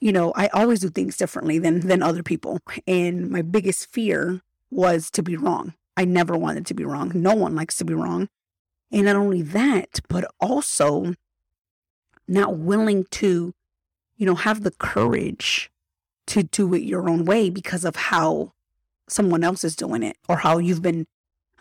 you 0.00 0.12
know, 0.12 0.33
I 0.37 0.49
always 0.49 0.81
do 0.81 0.91
things 0.91 1.17
differently 1.17 1.59
than 1.59 1.81
than 1.81 2.03
other 2.03 2.23
people. 2.23 2.61
And 2.87 3.31
my 3.31 3.43
biggest 3.43 3.91
fear 3.93 4.41
was 4.71 5.11
to 5.12 5.23
be 5.23 5.37
wrong. 5.37 5.75
I 5.97 6.05
never 6.05 6.37
wanted 6.37 6.67
to 6.67 6.75
be 6.75 6.85
wrong. 6.85 7.12
No 7.15 7.35
one 7.35 7.55
likes 7.55 7.76
to 7.76 7.85
be 7.85 7.95
wrong. 7.95 8.29
And 8.93 9.07
not 9.07 9.17
only 9.17 9.43
that, 9.43 10.00
but 10.09 10.31
also 10.41 11.15
not 12.29 12.59
willing 12.59 13.05
to, 13.12 13.55
you 14.17 14.26
know, 14.26 14.35
have 14.35 14.62
the 14.62 14.71
courage 14.73 15.71
to 16.28 16.42
do 16.42 16.75
it 16.75 16.83
your 16.83 17.09
own 17.09 17.25
way 17.25 17.50
because 17.50 17.85
of 17.85 17.97
how 17.97 18.52
someone 19.09 19.45
else 19.45 19.64
is 19.64 19.76
doing 19.76 20.02
it 20.02 20.16
or 20.28 20.38
how 20.38 20.59
you've 20.59 20.83
been 20.83 21.06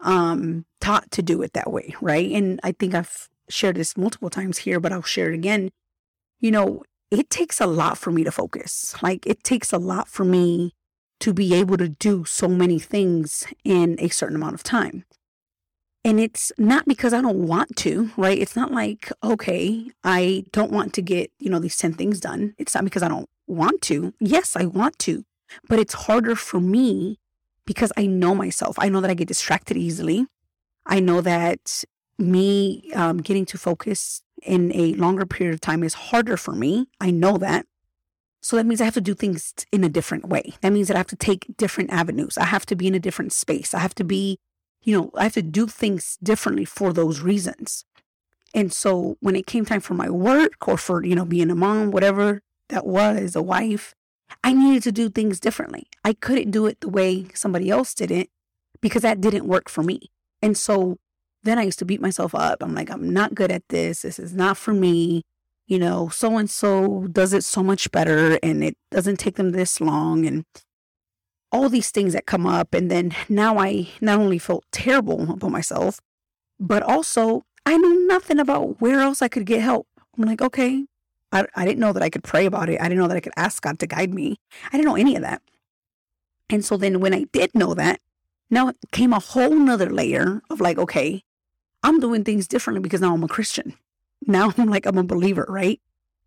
um, 0.01 0.65
taught 0.81 1.11
to 1.11 1.21
do 1.21 1.41
it 1.41 1.53
that 1.53 1.71
way. 1.71 1.95
Right. 2.01 2.31
And 2.31 2.59
I 2.63 2.71
think 2.71 2.93
I've 2.93 3.29
shared 3.49 3.75
this 3.75 3.97
multiple 3.97 4.29
times 4.29 4.59
here, 4.59 4.79
but 4.79 4.91
I'll 4.91 5.01
share 5.01 5.31
it 5.31 5.35
again. 5.35 5.71
You 6.39 6.51
know, 6.51 6.83
it 7.11 7.29
takes 7.29 7.61
a 7.61 7.67
lot 7.67 7.97
for 7.97 8.11
me 8.11 8.23
to 8.23 8.31
focus. 8.31 8.95
Like 9.01 9.25
it 9.25 9.43
takes 9.43 9.71
a 9.71 9.77
lot 9.77 10.07
for 10.07 10.25
me 10.25 10.73
to 11.19 11.33
be 11.33 11.53
able 11.53 11.77
to 11.77 11.89
do 11.89 12.25
so 12.25 12.47
many 12.47 12.79
things 12.79 13.45
in 13.63 13.95
a 13.99 14.09
certain 14.09 14.35
amount 14.35 14.55
of 14.55 14.63
time. 14.63 15.05
And 16.03 16.19
it's 16.19 16.51
not 16.57 16.85
because 16.85 17.13
I 17.13 17.21
don't 17.21 17.47
want 17.47 17.75
to, 17.77 18.11
right? 18.15 18.37
It's 18.37 18.55
not 18.55 18.71
like, 18.71 19.11
okay, 19.23 19.89
I 20.03 20.43
don't 20.51 20.71
want 20.71 20.93
to 20.93 21.01
get, 21.01 21.31
you 21.39 21.49
know, 21.49 21.57
these 21.57 21.77
10 21.77 21.93
things 21.93 22.19
done. 22.19 22.53
It's 22.59 22.75
not 22.75 22.83
because 22.83 23.01
I 23.01 23.07
don't 23.07 23.27
want 23.47 23.81
to. 23.83 24.13
Yes, 24.19 24.55
I 24.55 24.65
want 24.65 24.99
to, 24.99 25.23
but 25.67 25.79
it's 25.79 25.93
harder 25.93 26.35
for 26.35 26.59
me 26.59 27.19
because 27.65 27.91
I 27.97 28.05
know 28.05 28.35
myself. 28.35 28.77
I 28.79 28.89
know 28.89 29.01
that 29.01 29.11
I 29.11 29.15
get 29.15 29.27
distracted 29.27 29.77
easily. 29.77 30.27
I 30.85 30.99
know 30.99 31.21
that 31.21 31.83
me 32.17 32.91
um, 32.93 33.17
getting 33.17 33.45
to 33.47 33.57
focus 33.57 34.21
in 34.43 34.71
a 34.73 34.93
longer 34.93 35.25
period 35.25 35.53
of 35.53 35.61
time 35.61 35.83
is 35.83 35.93
harder 35.93 36.37
for 36.37 36.53
me. 36.53 36.87
I 36.99 37.11
know 37.11 37.37
that. 37.37 37.65
So 38.41 38.55
that 38.55 38.65
means 38.67 38.79
I 38.79 38.85
have 38.85 38.93
to 38.93 39.01
do 39.01 39.15
things 39.15 39.53
in 39.71 39.83
a 39.83 39.89
different 39.89 40.27
way. 40.27 40.53
That 40.61 40.71
means 40.71 40.87
that 40.87 40.95
I 40.95 40.99
have 40.99 41.07
to 41.07 41.15
take 41.15 41.47
different 41.57 41.91
avenues. 41.91 42.37
I 42.37 42.45
have 42.45 42.65
to 42.67 42.75
be 42.75 42.85
in 42.85 42.93
a 42.93 42.99
different 42.99 43.33
space. 43.33 43.73
I 43.73 43.79
have 43.79 43.95
to 43.95 44.03
be, 44.03 44.37
you 44.83 44.95
know, 44.95 45.09
I 45.15 45.23
have 45.23 45.33
to 45.33 45.41
do 45.41 45.65
things 45.65 46.17
differently 46.21 46.63
for 46.63 46.93
those 46.93 47.21
reasons. 47.21 47.85
And 48.53 48.71
so 48.71 49.17
when 49.19 49.35
it 49.35 49.47
came 49.47 49.65
time 49.65 49.81
for 49.81 49.95
my 49.95 50.11
work 50.11 50.67
or 50.67 50.77
for, 50.77 51.03
you 51.03 51.15
know, 51.15 51.25
being 51.25 51.49
a 51.49 51.55
mom, 51.55 51.89
whatever 51.89 52.41
that 52.69 52.85
was, 52.85 53.35
a 53.35 53.41
wife, 53.41 53.93
I 54.43 54.53
needed 54.53 54.83
to 54.83 54.91
do 54.91 55.09
things 55.09 55.39
differently. 55.39 55.87
I 56.03 56.13
couldn't 56.13 56.51
do 56.51 56.65
it 56.65 56.81
the 56.81 56.89
way 56.89 57.27
somebody 57.33 57.69
else 57.69 57.93
did 57.93 58.11
it 58.11 58.29
because 58.81 59.03
that 59.03 59.21
didn't 59.21 59.47
work 59.47 59.69
for 59.69 59.83
me. 59.83 60.11
And 60.41 60.57
so 60.57 60.97
then 61.43 61.59
I 61.59 61.63
used 61.63 61.79
to 61.79 61.85
beat 61.85 62.01
myself 62.01 62.33
up. 62.33 62.61
I'm 62.61 62.73
like, 62.73 62.89
I'm 62.89 63.13
not 63.13 63.35
good 63.35 63.51
at 63.51 63.67
this. 63.69 64.01
This 64.01 64.19
is 64.19 64.33
not 64.33 64.57
for 64.57 64.73
me 64.73 65.23
you 65.67 65.79
know, 65.79 66.09
so 66.09 66.37
and 66.37 66.49
so 66.49 67.07
does 67.11 67.33
it 67.33 67.43
so 67.43 67.63
much 67.63 67.91
better 67.91 68.37
and 68.43 68.63
it 68.63 68.77
doesn't 68.91 69.17
take 69.17 69.35
them 69.35 69.51
this 69.51 69.81
long 69.81 70.25
and 70.25 70.45
all 71.51 71.69
these 71.69 71.89
things 71.89 72.13
that 72.13 72.25
come 72.25 72.45
up. 72.45 72.73
And 72.73 72.91
then 72.91 73.15
now 73.29 73.57
I 73.57 73.89
not 74.01 74.19
only 74.19 74.37
felt 74.37 74.65
terrible 74.71 75.31
about 75.31 75.51
myself, 75.51 75.99
but 76.59 76.83
also 76.83 77.43
I 77.65 77.77
knew 77.77 78.07
nothing 78.07 78.39
about 78.39 78.79
where 78.79 78.99
else 78.99 79.21
I 79.21 79.27
could 79.27 79.45
get 79.45 79.61
help. 79.61 79.87
I'm 80.17 80.25
like, 80.25 80.41
okay, 80.41 80.85
I, 81.35 81.45
I 81.55 81.65
didn't 81.65 81.79
know 81.79 81.93
that 81.93 82.03
I 82.03 82.09
could 82.09 82.23
pray 82.23 82.45
about 82.45 82.69
it. 82.69 82.79
I 82.79 82.85
didn't 82.85 82.99
know 82.99 83.07
that 83.07 83.17
I 83.17 83.21
could 83.21 83.33
ask 83.35 83.61
God 83.61 83.79
to 83.79 83.87
guide 83.87 84.13
me. 84.13 84.37
I 84.67 84.77
didn't 84.77 84.87
know 84.87 84.95
any 84.95 85.15
of 85.15 85.21
that. 85.21 85.41
And 86.49 86.63
so 86.63 86.77
then 86.77 86.99
when 86.99 87.13
I 87.13 87.25
did 87.31 87.53
know 87.53 87.73
that, 87.73 87.99
now 88.49 88.69
it 88.69 88.77
came 88.91 89.13
a 89.13 89.19
whole 89.19 89.55
nother 89.55 89.89
layer 89.89 90.41
of 90.49 90.61
like, 90.61 90.77
okay, 90.77 91.23
I'm 91.83 91.99
doing 91.99 92.23
things 92.23 92.47
differently 92.47 92.81
because 92.81 93.01
now 93.01 93.13
I'm 93.13 93.23
a 93.23 93.27
Christian 93.27 93.75
now 94.27 94.53
I'm 94.57 94.69
like, 94.69 94.85
I'm 94.85 94.97
a 94.97 95.03
believer, 95.03 95.45
right? 95.47 95.79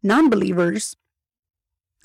Non 0.02 0.30
believers 0.30 0.96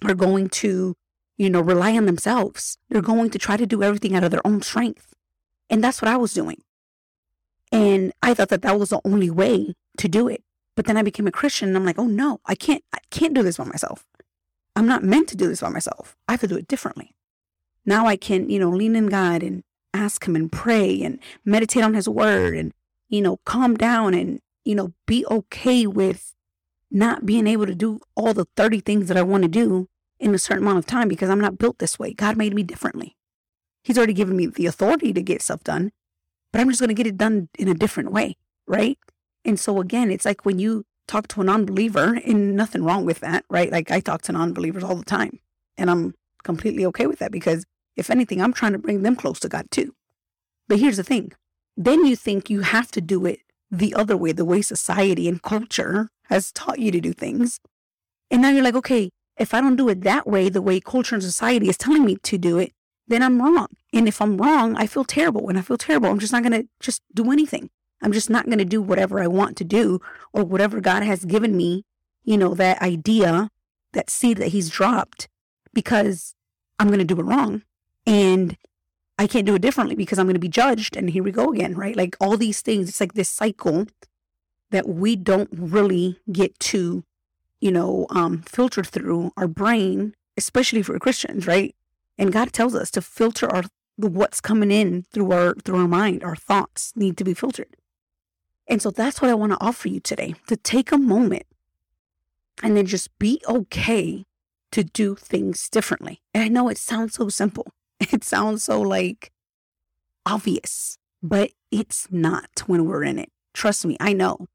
are 0.04 0.16
going 0.16 0.50
to, 0.50 0.96
you 1.38 1.50
know, 1.50 1.62
rely 1.62 1.96
on 1.96 2.06
themselves. 2.06 2.78
They're 2.90 3.02
going 3.02 3.30
to 3.32 3.40
try 3.40 3.58
to 3.58 3.66
do 3.66 3.84
everything 3.84 4.16
out 4.16 4.24
of 4.24 4.32
their 4.32 4.46
own 4.46 4.62
strength. 4.62 5.14
And 5.70 5.84
that's 5.84 6.02
what 6.02 6.10
I 6.10 6.18
was 6.18 6.34
doing. 6.34 6.62
And 7.72 8.12
I 8.22 8.34
thought 8.34 8.50
that 8.50 8.62
that 8.64 8.80
was 8.80 8.90
the 8.90 9.02
only 9.06 9.30
way 9.30 9.76
to 9.98 10.08
do 10.08 10.28
it. 10.28 10.44
But 10.76 10.86
then 10.86 10.98
I 10.98 11.04
became 11.04 11.28
a 11.28 11.32
Christian 11.32 11.70
and 11.70 11.78
I'm 11.78 11.86
like, 11.86 12.00
oh 12.00 12.08
no, 12.08 12.42
I 12.46 12.56
can't, 12.56 12.84
I 12.94 13.00
can't 13.12 13.34
do 13.34 13.44
this 13.44 13.58
by 13.58 13.66
myself. 13.66 14.06
I'm 14.76 14.88
not 14.88 15.04
meant 15.04 15.28
to 15.30 15.38
do 15.38 15.48
this 15.48 15.62
by 15.62 15.70
myself. 15.70 16.16
I 16.28 16.34
have 16.34 16.42
to 16.42 16.48
do 16.48 16.58
it 16.58 16.68
differently. 16.68 17.16
Now 17.86 18.08
I 18.08 18.16
can, 18.16 18.50
you 18.50 18.60
know, 18.60 18.70
lean 18.70 18.96
in 18.96 19.08
God 19.08 19.44
and 19.44 19.64
ask 19.94 20.26
Him 20.28 20.36
and 20.36 20.52
pray 20.52 21.02
and 21.04 21.20
meditate 21.46 21.84
on 21.84 21.94
His 21.94 22.10
word 22.10 22.56
and, 22.56 22.74
you 23.08 23.22
know, 23.22 23.38
calm 23.46 23.76
down 23.76 24.14
and 24.14 24.40
you 24.64 24.76
know, 24.76 24.94
be 25.06 25.26
okay 25.30 25.86
with 25.86 26.34
not 26.90 27.26
being 27.26 27.48
able 27.48 27.66
to 27.66 27.76
do 27.76 28.00
all 28.16 28.34
the 28.34 28.48
30 28.56 28.80
things 28.82 29.08
that 29.08 29.18
I 29.18 29.22
want 29.22 29.44
to 29.44 29.50
do 29.50 29.90
in 30.20 30.34
a 30.34 30.40
certain 30.40 30.64
amount 30.64 30.78
of 30.80 30.86
time 30.86 31.08
because 31.08 31.30
I'm 31.30 31.42
not 31.42 31.58
built 31.58 31.80
this 31.80 32.00
way. 32.00 32.14
God 32.14 32.38
made 32.38 32.54
me 32.54 32.64
differently. 32.64 33.16
He's 33.84 33.98
already 33.98 34.14
given 34.14 34.38
me 34.38 34.48
the 34.48 34.68
authority 34.68 35.12
to 35.12 35.22
get 35.22 35.42
stuff 35.42 35.64
done, 35.64 35.92
but 36.52 36.62
I'm 36.62 36.70
just 36.70 36.80
going 36.80 36.90
to 36.90 36.94
get 36.94 37.08
it 37.08 37.18
done 37.18 37.50
in 37.58 37.68
a 37.68 37.74
different 37.74 38.12
way. 38.12 38.38
Right. 38.66 38.98
And 39.46 39.60
so 39.60 39.80
again, 39.80 40.12
it's 40.12 40.26
like 40.26 40.46
when 40.46 40.60
you 40.60 40.86
talk 41.08 41.28
to 41.30 41.42
a 41.42 41.44
non-believer 41.44 42.20
and 42.26 42.56
nothing 42.56 42.84
wrong 42.84 43.06
with 43.06 43.20
that, 43.20 43.46
right? 43.50 43.72
Like 43.72 43.92
I 43.92 44.00
talk 44.00 44.22
to 44.24 44.32
non-believers 44.32 44.84
all 44.84 44.96
the 44.96 45.04
time 45.04 45.40
and 45.78 45.90
I'm 45.90 46.14
completely 46.44 46.86
okay 46.88 47.08
with 47.08 47.20
that 47.20 47.32
because 47.32 47.66
if 47.96 48.10
anything, 48.10 48.42
I'm 48.42 48.54
trying 48.54 48.72
to 48.74 48.80
bring 48.80 49.02
them 49.02 49.16
close 49.16 49.40
to 49.42 49.50
God 49.50 49.70
too. 49.70 49.94
But 50.68 50.80
here's 50.80 50.98
the 50.98 51.04
thing. 51.04 51.34
Then 51.76 52.06
you 52.06 52.16
think 52.16 52.50
you 52.50 52.62
have 52.62 52.92
to 52.92 53.02
do 53.02 53.26
it 53.26 53.40
the 53.70 53.94
other 53.96 54.16
way, 54.16 54.32
the 54.32 54.46
way 54.46 54.62
society 54.62 55.28
and 55.28 55.42
culture 55.42 56.10
has 56.30 56.52
taught 56.52 56.80
you 56.80 56.92
to 56.92 57.02
do 57.02 57.14
things. 57.14 57.60
And 58.32 58.42
now 58.42 58.50
you're 58.50 58.64
like, 58.64 58.76
okay, 58.76 59.10
if 59.38 59.54
I 59.54 59.62
don't 59.62 59.76
do 59.76 59.90
it 59.90 60.02
that 60.02 60.28
way, 60.28 60.50
the 60.50 60.62
way 60.62 60.80
culture 60.80 61.16
and 61.16 61.24
society 61.24 61.70
is 61.70 61.78
telling 61.78 62.06
me 62.06 62.18
to 62.24 62.38
do 62.38 62.60
it, 62.60 62.72
then 63.08 63.24
I'm 63.24 63.42
wrong. 63.42 63.68
And 63.92 64.08
if 64.08 64.22
I'm 64.22 64.38
wrong, 64.38 64.76
I 64.76 64.88
feel 64.88 65.04
terrible. 65.04 65.44
When 65.44 65.58
I 65.58 65.62
feel 65.62 65.78
terrible, 65.78 66.10
I'm 66.10 66.20
just 66.20 66.32
not 66.32 66.44
going 66.44 66.62
to 66.62 66.68
just 66.80 67.02
do 67.14 67.32
anything. 67.32 67.70
I'm 68.04 68.12
just 68.12 68.30
not 68.30 68.46
going 68.46 68.60
to 68.60 68.66
do 68.66 68.82
whatever 68.82 69.22
I 69.22 69.28
want 69.28 69.58
to 69.58 69.64
do 69.64 70.00
or 70.34 70.44
whatever 70.44 70.82
God 70.82 71.04
has 71.04 71.26
given 71.26 71.56
me, 71.56 71.86
you 72.24 72.38
know, 72.38 72.54
that 72.54 72.82
idea, 72.82 73.50
that 73.94 74.10
seed 74.10 74.38
that 74.38 74.50
He's 74.50 74.70
dropped 74.70 75.30
because 75.74 76.36
I'm 76.80 76.88
going 76.88 77.00
to 77.00 77.06
do 77.06 77.20
it 77.20 77.24
wrong. 77.24 77.64
And 78.06 78.58
I 79.18 79.28
can't 79.28 79.46
do 79.46 79.56
it 79.56 79.62
differently 79.62 79.96
because 79.96 80.20
I'm 80.20 80.26
going 80.26 80.36
to 80.36 80.40
be 80.40 80.50
judged. 80.50 80.98
And 80.98 81.10
here 81.10 81.24
we 81.24 81.32
go 81.32 81.52
again, 81.52 81.76
right? 81.76 81.96
Like 81.96 82.16
all 82.20 82.38
these 82.38 82.62
things, 82.62 82.90
it's 82.90 83.00
like 83.00 83.14
this 83.14 83.30
cycle 83.30 83.88
that 84.72 84.88
we 84.90 85.16
don't 85.16 85.50
really 85.54 86.20
get 86.32 86.60
to, 86.60 87.04
you 87.62 87.72
know, 87.72 88.08
um, 88.10 88.42
filter 88.42 88.84
through 88.84 89.32
our 89.38 89.48
brain, 89.48 90.16
especially 90.36 90.82
for 90.82 90.98
Christians, 91.00 91.48
right? 91.48 91.76
And 92.18 92.34
God 92.34 92.52
tells 92.52 92.76
us 92.76 92.92
to 92.92 93.02
filter 93.02 93.50
our 93.50 93.64
what's 93.96 94.42
coming 94.42 94.72
in 94.72 95.04
through 95.14 95.32
our 95.32 95.54
through 95.64 95.80
our 95.80 95.88
mind. 95.88 96.24
Our 96.24 96.36
thoughts 96.36 96.94
need 96.96 97.18
to 97.18 97.24
be 97.24 97.34
filtered. 97.34 97.76
And 98.68 98.82
so 98.82 98.92
that's 98.92 99.22
what 99.22 99.30
I 99.30 99.34
want 99.34 99.52
to 99.52 99.64
offer 99.64 99.88
you 99.88 100.00
today 100.00 100.36
to 100.48 100.56
take 100.56 100.92
a 100.92 100.98
moment 100.98 101.44
and 102.62 102.78
then 102.78 102.86
just 102.86 103.18
be 103.20 103.42
okay 103.48 104.26
to 104.72 104.84
do 104.84 105.16
things 105.16 105.70
differently. 105.70 106.22
And 106.34 106.44
I 106.44 106.48
know 106.48 106.70
it 106.70 106.78
sounds 106.78 107.16
so 107.16 107.30
simple. 107.30 107.68
It 108.12 108.24
sounds 108.26 108.64
so 108.64 108.82
like 108.82 109.32
obvious, 110.26 110.98
but 111.22 111.52
it's 111.72 112.08
not 112.12 112.64
when 112.68 112.86
we're 112.86 113.04
in 113.04 113.18
it. 113.18 113.32
Trust 113.54 113.86
me, 113.86 113.96
I 114.00 114.12
know, 114.12 114.48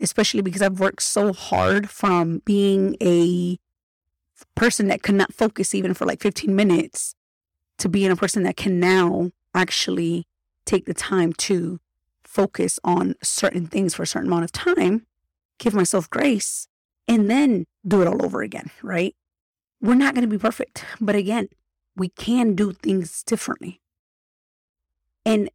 especially 0.00 0.42
because 0.42 0.62
I've 0.62 0.78
worked 0.78 1.02
so 1.02 1.32
hard 1.32 1.90
from 1.90 2.40
being 2.44 2.96
a 3.02 3.58
person 4.54 4.86
that 4.88 5.02
could 5.02 5.16
not 5.16 5.34
focus 5.34 5.74
even 5.74 5.92
for 5.92 6.04
like 6.04 6.20
15 6.20 6.54
minutes 6.54 7.14
to 7.78 7.88
being 7.88 8.10
a 8.10 8.16
person 8.16 8.44
that 8.44 8.56
can 8.56 8.78
now 8.78 9.32
actually 9.54 10.26
take 10.64 10.86
the 10.86 10.94
time 10.94 11.32
to 11.32 11.80
focus 12.34 12.80
on 12.82 13.14
certain 13.22 13.68
things 13.68 13.94
for 13.94 14.02
a 14.02 14.06
certain 14.06 14.28
amount 14.28 14.44
of 14.44 14.52
time, 14.52 15.06
give 15.58 15.72
myself 15.72 16.10
grace, 16.10 16.66
and 17.06 17.30
then 17.30 17.64
do 17.86 18.02
it 18.02 18.08
all 18.08 18.24
over 18.24 18.42
again, 18.42 18.70
right? 18.82 19.14
We're 19.80 19.94
not 19.94 20.14
going 20.14 20.28
to 20.28 20.28
be 20.28 20.38
perfect. 20.38 20.84
But 21.00 21.14
again, 21.14 21.48
we 21.96 22.08
can 22.08 22.54
do 22.54 22.72
things 22.72 23.22
differently. 23.22 23.80
And 25.24 25.48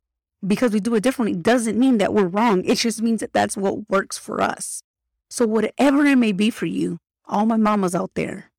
because 0.46 0.72
we 0.72 0.80
do 0.80 0.96
it 0.96 1.04
differently 1.04 1.38
doesn't 1.40 1.78
mean 1.78 1.98
that 1.98 2.14
we're 2.14 2.28
wrong. 2.28 2.64
It 2.64 2.76
just 2.76 3.02
means 3.02 3.20
that 3.20 3.34
that's 3.34 3.58
what 3.58 3.90
works 3.90 4.18
for 4.18 4.42
us. 4.42 4.82
So, 5.30 5.46
whatever 5.46 6.06
it 6.06 6.16
may 6.16 6.32
be 6.32 6.50
for 6.50 6.66
you, 6.66 6.98
all 7.26 7.46
my 7.46 7.58
mamas 7.58 7.94
out 7.94 8.12
there, 8.16 8.52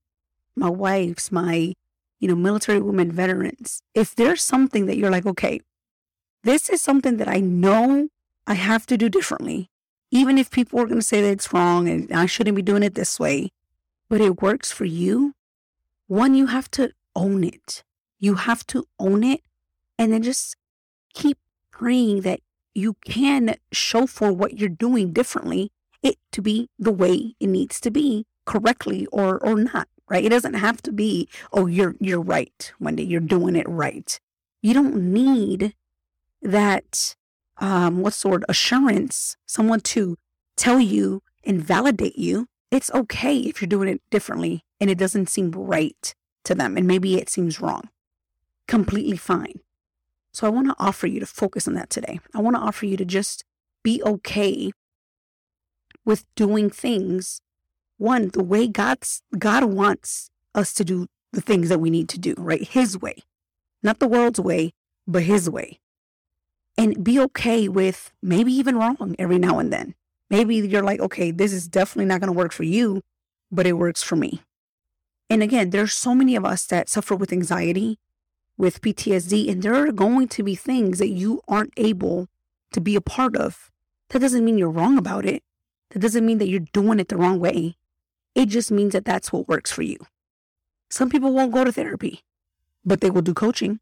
my 0.55 0.69
wives, 0.69 1.33
my, 1.33 1.73
you 2.21 2.29
know, 2.29 2.37
military 2.37 2.81
women, 2.81 3.11
veterans, 3.11 3.83
if 3.95 4.15
there's 4.15 4.43
something 4.43 4.87
that 4.87 4.97
you're 4.97 5.11
like, 5.11 5.27
okay, 5.27 5.61
this 6.43 6.69
is 6.69 6.81
something 6.81 7.17
that 7.19 7.29
I 7.29 7.41
know 7.41 8.09
I 8.47 8.55
have 8.55 8.87
to 8.87 8.97
do 8.97 9.09
differently, 9.09 9.71
even 10.11 10.39
if 10.39 10.51
people 10.51 10.81
are 10.81 10.87
going 10.87 10.99
to 11.01 11.07
say 11.07 11.21
that 11.23 11.31
it's 11.31 11.53
wrong 11.53 11.89
and 11.89 12.13
I 12.13 12.27
shouldn't 12.27 12.57
be 12.57 12.63
doing 12.63 12.83
it 12.83 12.95
this 12.95 13.21
way, 13.21 13.51
but 14.09 14.21
it 14.21 14.43
works 14.43 14.73
for 14.73 14.85
you, 14.85 15.35
one, 16.07 16.35
you 16.35 16.47
have 16.47 16.71
to 16.73 16.93
own 17.15 17.45
it. 17.45 17.85
You 18.19 18.35
have 18.35 18.67
to 18.69 18.87
own 18.99 19.23
it 19.23 19.43
and 19.99 20.13
then 20.13 20.23
just 20.23 20.57
keep 21.15 21.39
praying 21.71 22.23
that 22.23 22.41
you 22.75 22.95
can 23.05 23.57
show 23.73 24.07
for 24.07 24.33
what 24.33 24.59
you're 24.59 24.69
doing 24.69 25.13
differently 25.13 25.71
it 26.03 26.17
to 26.33 26.43
be 26.43 26.69
the 26.79 26.93
way 26.93 27.35
it 27.39 27.47
needs 27.47 27.81
to 27.81 27.91
be 27.91 28.27
correctly 28.47 29.07
or 29.13 29.39
or 29.45 29.57
not 29.57 29.89
right? 30.09 30.25
It 30.25 30.31
doesn't 30.31 30.55
have 30.55 30.83
to 30.83 30.93
be 30.93 31.29
oh 31.53 31.67
you're 31.67 31.95
you're 32.01 32.21
right 32.21 32.73
wendy 32.81 33.05
you're 33.05 33.21
doing 33.21 33.57
it 33.57 33.69
right. 33.69 34.19
You 34.63 34.75
don't 34.75 35.13
need 35.13 35.75
that 36.43 37.15
um 37.59 38.01
what 38.01 38.15
sort 38.15 38.43
of 38.43 38.51
assurance 38.51 39.37
someone 39.47 39.81
to 39.81 40.17
tell 40.57 40.81
you 40.81 41.23
and 41.45 41.63
validate 41.63 42.19
you 42.19 42.47
it's 42.71 42.91
okay 42.93 43.39
if 43.39 43.61
you're 43.61 43.69
doing 43.69 43.89
it 43.89 44.01
differently 44.11 44.65
and 44.81 44.91
it 44.91 44.99
doesn't 44.99 45.29
seem 45.29 45.51
right 45.51 46.15
to 46.45 46.55
them 46.55 46.77
and 46.77 46.87
maybe 46.87 47.17
it 47.17 47.29
seems 47.29 47.61
wrong 47.61 47.89
completely 48.67 49.17
fine 49.17 49.61
so 50.33 50.47
I 50.47 50.51
want 50.51 50.69
to 50.69 50.77
offer 50.79 51.07
you 51.07 51.21
to 51.21 51.27
focus 51.27 51.67
on 51.67 51.75
that 51.75 51.91
today. 51.91 52.21
I 52.35 52.41
want 52.41 52.57
to 52.57 52.63
offer 52.63 52.87
you 52.87 52.97
to 52.97 53.05
just 53.05 53.45
be 53.83 54.03
okay 54.05 54.73
with 56.05 56.25
doing 56.35 56.71
things 56.71 57.41
one 57.99 58.29
the 58.29 58.43
way 58.43 58.67
God's 58.67 59.23
God 59.39 59.65
wants 59.65 60.31
us 60.55 60.73
to 60.75 60.85
do 60.85 61.07
the 61.33 61.41
things 61.41 61.69
that 61.69 61.81
we 61.81 61.91
need 61.91 62.09
to 62.11 62.19
do, 62.19 62.35
right? 62.39 62.67
His 62.67 62.99
way. 62.99 63.17
Not 63.83 63.99
the 63.99 64.09
world's 64.09 64.41
way, 64.41 64.73
but 65.07 65.25
his 65.25 65.49
way. 65.49 65.81
And 66.77 67.05
be 67.05 67.21
okay 67.21 67.69
with 67.69 68.13
maybe 68.23 68.53
even 68.53 68.77
wrong 68.77 69.15
every 69.19 69.39
now 69.39 69.59
and 69.59 69.73
then. 69.73 69.95
Maybe 70.31 70.57
you're 70.57 70.83
like, 70.83 71.01
okay, 71.01 71.31
this 71.31 71.53
is 71.53 71.69
definitely 71.69 72.07
not 72.07 72.21
going 72.21 72.33
to 72.33 72.39
work 72.39 72.53
for 72.53 72.63
you, 72.63 73.03
but 73.51 73.67
it 73.67 73.75
works 73.75 74.03
for 74.03 74.17
me. 74.17 74.43
And 75.29 75.43
again, 75.43 75.71
there's 75.71 75.93
so 75.93 76.15
many 76.15 76.37
of 76.37 76.45
us 76.45 76.65
that 76.67 76.89
suffer 76.89 77.15
with 77.15 77.33
anxiety 77.33 77.99
with 78.61 78.83
PTSD, 78.83 79.51
and 79.51 79.63
there 79.63 79.75
are 79.75 79.91
going 79.91 80.29
to 80.29 80.43
be 80.43 80.55
things 80.55 80.99
that 80.99 81.09
you 81.09 81.41
aren't 81.49 81.73
able 81.77 82.29
to 82.73 82.81
be 82.81 82.95
a 82.95 83.01
part 83.01 83.35
of. 83.35 83.71
That 84.11 84.19
doesn't 84.21 84.45
mean 84.45 84.59
you're 84.59 84.71
wrong 84.71 84.99
about 84.99 85.25
it. 85.25 85.43
That 85.91 86.01
doesn't 86.01 86.27
mean 86.27 86.39
that 86.39 86.49
you're 86.49 86.61
doing 86.73 87.01
it 87.01 87.09
the 87.09 87.17
wrong 87.17 87.41
way. 87.41 87.77
It 88.35 88.47
just 88.47 88.71
means 88.71 88.93
that 88.93 89.05
that's 89.05 89.33
what 89.33 89.49
works 89.49 89.73
for 89.73 89.83
you. 89.83 89.97
Some 90.91 91.09
people 91.09 91.33
won't 91.33 91.53
go 91.53 91.65
to 91.65 91.73
therapy, 91.73 92.23
but 92.85 93.01
they 93.01 93.11
will 93.11 93.23
do 93.23 93.35
coaching. 93.35 93.81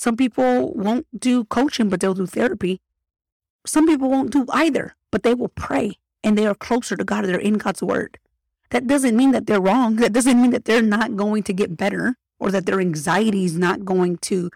Some 0.00 0.16
people 0.16 0.72
won't 0.72 1.06
do 1.20 1.44
coaching, 1.44 1.90
but 1.90 2.00
they'll 2.00 2.14
do 2.14 2.24
therapy. 2.24 2.80
Some 3.66 3.86
people 3.86 4.08
won't 4.08 4.32
do 4.32 4.46
either, 4.48 4.96
but 5.10 5.24
they 5.24 5.34
will 5.34 5.50
pray 5.50 5.98
and 6.24 6.38
they 6.38 6.46
are 6.46 6.54
closer 6.54 6.96
to 6.96 7.04
God. 7.04 7.26
They're 7.26 7.38
in 7.38 7.58
God's 7.58 7.82
word. 7.82 8.18
That 8.70 8.86
doesn't 8.86 9.14
mean 9.14 9.32
that 9.32 9.46
they're 9.46 9.60
wrong. 9.60 9.96
That 9.96 10.14
doesn't 10.14 10.40
mean 10.40 10.52
that 10.52 10.64
they're 10.64 10.80
not 10.80 11.16
going 11.16 11.42
to 11.42 11.52
get 11.52 11.76
better 11.76 12.16
or 12.38 12.50
that 12.50 12.64
their 12.64 12.80
anxiety 12.80 13.44
is 13.44 13.58
not 13.58 13.84
going 13.84 14.16
to, 14.28 14.48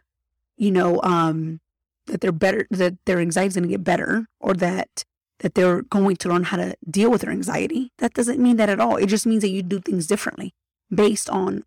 you 0.56 0.70
know, 0.70 0.98
um, 1.02 1.60
that 2.06 2.22
they're 2.22 2.32
better, 2.32 2.66
that 2.70 2.94
their 3.04 3.20
anxiety 3.20 3.48
is 3.48 3.56
going 3.56 3.68
to 3.68 3.76
get 3.76 3.84
better, 3.84 4.26
or 4.40 4.54
that 4.54 5.04
that 5.40 5.56
they're 5.56 5.82
going 5.82 6.16
to 6.16 6.28
learn 6.30 6.44
how 6.44 6.56
to 6.56 6.74
deal 6.88 7.10
with 7.10 7.20
their 7.20 7.30
anxiety. 7.30 7.92
That 7.98 8.14
doesn't 8.14 8.40
mean 8.40 8.56
that 8.56 8.70
at 8.70 8.80
all. 8.80 8.96
It 8.96 9.08
just 9.08 9.26
means 9.26 9.42
that 9.42 9.50
you 9.50 9.62
do 9.62 9.80
things 9.80 10.06
differently 10.06 10.54
based 10.88 11.28
on 11.28 11.64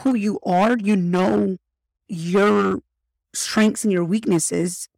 who 0.00 0.14
you 0.14 0.40
are. 0.46 0.78
You 0.78 0.96
know 0.96 1.58
your 2.08 2.80
strengths 3.34 3.84
and 3.84 3.92
your 3.92 4.04
weaknesses 4.04 4.88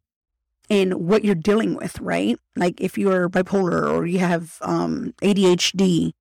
and 0.69 0.93
what 0.95 1.23
you're 1.23 1.35
dealing 1.35 1.75
with, 1.75 1.99
right? 1.99 2.37
Like 2.55 2.79
if 2.79 2.97
you're 2.97 3.29
bipolar 3.29 3.91
or 3.91 4.05
you 4.05 4.19
have 4.19 4.57
um, 4.61 5.13
ADHD 5.21 6.13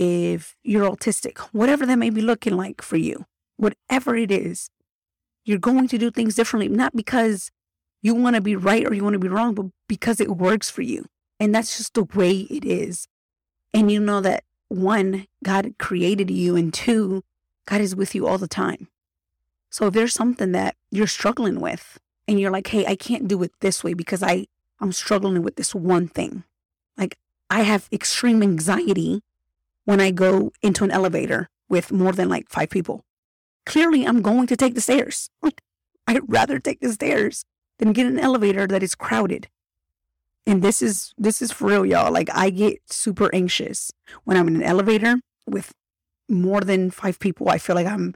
if 0.00 0.56
you're 0.64 0.90
autistic, 0.90 1.38
whatever 1.52 1.84
that 1.84 1.98
may 1.98 2.08
be 2.08 2.22
looking 2.22 2.56
like 2.56 2.80
for 2.80 2.96
you, 2.96 3.26
whatever 3.58 4.16
it 4.16 4.30
is, 4.30 4.70
you're 5.44 5.58
going 5.58 5.88
to 5.88 5.98
do 5.98 6.10
things 6.10 6.34
differently, 6.34 6.68
not 6.68 6.96
because 6.96 7.50
you 8.00 8.14
want 8.14 8.34
to 8.34 8.40
be 8.40 8.56
right 8.56 8.86
or 8.86 8.94
you 8.94 9.04
want 9.04 9.12
to 9.12 9.18
be 9.18 9.28
wrong, 9.28 9.54
but 9.54 9.66
because 9.88 10.18
it 10.18 10.38
works 10.38 10.70
for 10.70 10.80
you. 10.80 11.04
And 11.38 11.54
that's 11.54 11.76
just 11.76 11.92
the 11.92 12.04
way 12.04 12.32
it 12.32 12.64
is. 12.64 13.08
And 13.74 13.92
you 13.92 14.00
know 14.00 14.22
that 14.22 14.44
one, 14.68 15.26
God 15.44 15.74
created 15.78 16.30
you, 16.30 16.56
and 16.56 16.72
two, 16.72 17.22
God 17.66 17.82
is 17.82 17.94
with 17.94 18.14
you 18.14 18.26
all 18.26 18.38
the 18.38 18.48
time. 18.48 18.88
So 19.70 19.86
if 19.86 19.94
there's 19.94 20.12
something 20.12 20.52
that 20.52 20.76
you're 20.90 21.06
struggling 21.06 21.60
with 21.60 21.98
and 22.26 22.40
you're 22.40 22.50
like, 22.50 22.66
hey, 22.66 22.84
I 22.86 22.96
can't 22.96 23.28
do 23.28 23.42
it 23.42 23.52
this 23.60 23.82
way 23.82 23.94
because 23.94 24.22
I, 24.22 24.46
I'm 24.80 24.92
struggling 24.92 25.42
with 25.42 25.56
this 25.56 25.74
one 25.74 26.08
thing. 26.08 26.44
Like 26.98 27.16
I 27.48 27.62
have 27.62 27.88
extreme 27.92 28.42
anxiety 28.42 29.22
when 29.84 30.00
I 30.00 30.10
go 30.10 30.52
into 30.62 30.84
an 30.84 30.90
elevator 30.90 31.48
with 31.68 31.92
more 31.92 32.12
than 32.12 32.28
like 32.28 32.48
five 32.48 32.70
people. 32.70 33.04
Clearly, 33.64 34.04
I'm 34.04 34.22
going 34.22 34.46
to 34.48 34.56
take 34.56 34.74
the 34.74 34.80
stairs. 34.80 35.30
Like, 35.42 35.62
I'd 36.06 36.20
rather 36.26 36.58
take 36.58 36.80
the 36.80 36.92
stairs 36.92 37.44
than 37.78 37.92
get 37.92 38.06
an 38.06 38.18
elevator 38.18 38.66
that 38.66 38.82
is 38.82 38.94
crowded. 38.94 39.48
And 40.46 40.62
this 40.62 40.82
is 40.82 41.14
this 41.16 41.40
is 41.40 41.52
for 41.52 41.68
real, 41.68 41.86
y'all. 41.86 42.12
Like 42.12 42.28
I 42.34 42.50
get 42.50 42.80
super 42.86 43.32
anxious 43.32 43.92
when 44.24 44.36
I'm 44.36 44.48
in 44.48 44.56
an 44.56 44.62
elevator 44.62 45.20
with 45.46 45.72
more 46.28 46.60
than 46.62 46.90
five 46.90 47.18
people. 47.20 47.48
I 47.48 47.58
feel 47.58 47.76
like 47.76 47.86
I'm 47.86 48.14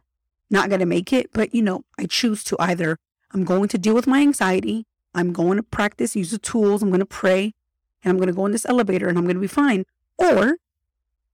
not 0.50 0.70
gonna 0.70 0.86
make 0.86 1.12
it. 1.12 1.30
But 1.32 1.54
you 1.54 1.62
know, 1.62 1.84
I 1.98 2.06
choose 2.06 2.44
to 2.44 2.56
either 2.58 2.98
I'm 3.32 3.44
going 3.44 3.68
to 3.68 3.78
deal 3.78 3.94
with 3.94 4.06
my 4.06 4.20
anxiety, 4.20 4.86
I'm 5.14 5.32
going 5.32 5.56
to 5.56 5.62
practice, 5.62 6.16
use 6.16 6.30
the 6.30 6.38
tools, 6.38 6.82
I'm 6.82 6.90
gonna 6.90 7.06
pray, 7.06 7.54
and 8.02 8.10
I'm 8.10 8.18
gonna 8.18 8.32
go 8.32 8.46
in 8.46 8.52
this 8.52 8.66
elevator 8.66 9.08
and 9.08 9.18
I'm 9.18 9.26
gonna 9.26 9.40
be 9.40 9.46
fine. 9.46 9.84
Or 10.18 10.56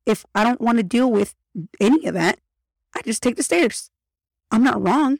if 0.06 0.24
I 0.34 0.44
don't 0.44 0.60
want 0.60 0.78
to 0.78 0.82
deal 0.84 1.10
with 1.10 1.34
any 1.80 2.06
of 2.06 2.14
that, 2.14 2.38
I 2.94 3.02
just 3.02 3.22
take 3.22 3.36
the 3.36 3.42
stairs. 3.42 3.90
I'm 4.50 4.64
not 4.64 4.82
wrong, 4.82 5.18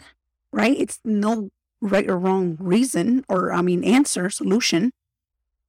right? 0.53 0.76
It's 0.79 0.98
no 1.05 1.50
right 1.81 2.09
or 2.09 2.18
wrong 2.18 2.57
reason 2.59 3.24
or, 3.29 3.53
I 3.53 3.62
mean, 3.62 3.85
answer, 3.85 4.29
solution, 4.31 4.92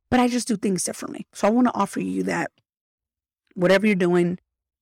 but 0.10 0.20
I 0.20 0.28
just 0.28 0.48
do 0.48 0.58
things 0.58 0.84
differently. 0.84 1.28
So 1.34 1.48
I 1.48 1.52
want 1.52 1.68
to 1.68 1.74
offer 1.74 2.00
you 2.00 2.24
that 2.24 2.52
whatever 3.54 3.86
you're 3.86 3.96
doing 3.96 4.40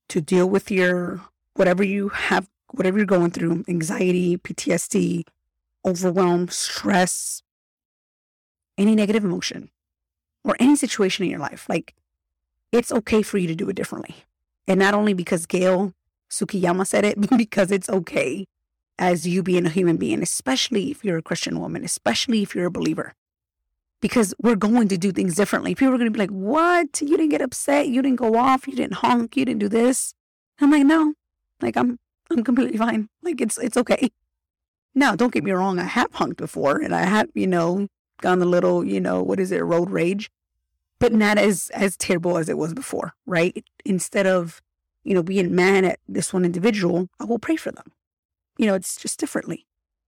to 0.09 0.21
deal 0.21 0.49
with 0.49 0.71
your, 0.71 1.21
whatever 1.55 1.83
you 1.83 2.09
have, 2.09 2.49
whatever 2.73 2.97
you're 2.97 3.05
going 3.05 3.31
through, 3.31 3.65
anxiety, 3.67 4.37
PTSD, 4.37 5.23
overwhelm, 5.85 6.47
stress, 6.49 7.41
any 8.77 8.95
negative 8.95 9.23
emotion, 9.23 9.69
or 10.43 10.55
any 10.59 10.75
situation 10.75 11.25
in 11.25 11.31
your 11.31 11.39
life, 11.39 11.67
like 11.69 11.93
it's 12.71 12.91
okay 12.91 13.21
for 13.21 13.37
you 13.37 13.47
to 13.47 13.55
do 13.55 13.69
it 13.69 13.75
differently. 13.75 14.15
And 14.67 14.79
not 14.79 14.93
only 14.93 15.13
because 15.13 15.45
Gail 15.45 15.93
Tsukiyama 16.29 16.85
said 16.85 17.05
it, 17.05 17.19
but 17.29 17.37
because 17.37 17.71
it's 17.71 17.89
okay 17.89 18.45
as 18.97 19.25
you 19.27 19.41
being 19.41 19.65
a 19.65 19.69
human 19.69 19.97
being, 19.97 20.21
especially 20.21 20.91
if 20.91 21.03
you're 21.03 21.17
a 21.17 21.23
Christian 21.23 21.59
woman, 21.59 21.83
especially 21.83 22.43
if 22.43 22.53
you're 22.53 22.65
a 22.65 22.71
believer. 22.71 23.13
Because 24.01 24.33
we're 24.41 24.55
going 24.55 24.87
to 24.89 24.97
do 24.97 25.11
things 25.11 25.35
differently. 25.35 25.75
People 25.75 25.93
are 25.93 25.97
going 25.97 26.11
to 26.11 26.17
be 26.17 26.19
like, 26.19 26.29
What? 26.29 27.01
You 27.01 27.17
didn't 27.17 27.29
get 27.29 27.41
upset. 27.41 27.87
You 27.89 28.01
didn't 28.01 28.19
go 28.19 28.37
off. 28.37 28.65
You 28.65 28.75
didn't 28.75 28.95
honk. 28.95 29.35
You 29.35 29.43
didn't 29.43 29.59
do 29.59 29.67
this. 29.67 30.13
I'm 30.61 30.71
like, 30.71 30.85
No, 30.85 31.15
like 31.61 31.75
I'm, 31.75 31.99
I'm 32.29 32.43
completely 32.43 32.77
fine. 32.77 33.09
Like 33.23 33.41
it's, 33.41 33.57
it's 33.57 33.77
okay. 33.77 34.09
Now, 34.95 35.15
don't 35.15 35.33
get 35.33 35.43
me 35.43 35.51
wrong. 35.51 35.79
I 35.79 35.83
have 35.83 36.13
honked 36.13 36.37
before 36.37 36.77
and 36.77 36.93
I 36.95 37.05
have, 37.05 37.29
you 37.33 37.47
know, 37.47 37.87
gone 38.21 38.41
a 38.41 38.45
little, 38.45 38.83
you 38.83 38.99
know, 38.99 39.21
what 39.21 39.39
is 39.39 39.51
it, 39.51 39.63
road 39.63 39.89
rage 39.89 40.29
but 40.99 41.13
not 41.13 41.37
as 41.37 41.71
as 41.73 41.95
terrible 41.95 42.37
as 42.37 42.49
it 42.49 42.57
was 42.57 42.73
before, 42.73 43.13
right? 43.25 43.63
Instead 43.85 44.27
of 44.27 44.61
you 45.03 45.13
know, 45.13 45.23
being 45.23 45.55
mad 45.55 45.85
at 45.85 45.99
this 46.07 46.33
one 46.33 46.45
individual, 46.45 47.09
I 47.19 47.25
will 47.25 47.39
pray 47.39 47.55
for 47.55 47.71
them. 47.71 47.91
You 48.57 48.67
know, 48.67 48.75
it's 48.75 48.97
just 48.97 49.19
differently. 49.19 49.65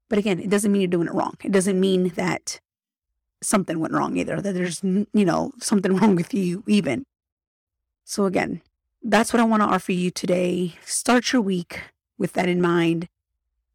But 0.09 0.19
again, 0.19 0.39
it 0.39 0.49
doesn't 0.49 0.71
mean 0.71 0.81
you're 0.81 0.89
doing 0.89 1.07
it 1.07 1.13
wrong. 1.13 1.35
It 1.43 1.51
doesn't 1.51 1.79
mean 1.79 2.09
that 2.09 2.59
something 3.41 3.79
went 3.79 3.93
wrong 3.93 4.17
either, 4.17 4.41
that 4.41 4.53
there's, 4.53 4.83
you 4.83 5.25
know, 5.25 5.53
something 5.59 5.95
wrong 5.97 6.15
with 6.15 6.33
you 6.33 6.63
even. 6.67 7.05
So 8.03 8.25
again, 8.25 8.61
that's 9.01 9.31
what 9.31 9.39
I 9.39 9.45
want 9.45 9.63
to 9.63 9.69
offer 9.69 9.93
you 9.93 10.11
today. 10.11 10.75
Start 10.85 11.31
your 11.31 11.41
week 11.41 11.79
with 12.21 12.33
that 12.33 12.47
in 12.47 12.61
mind 12.61 13.09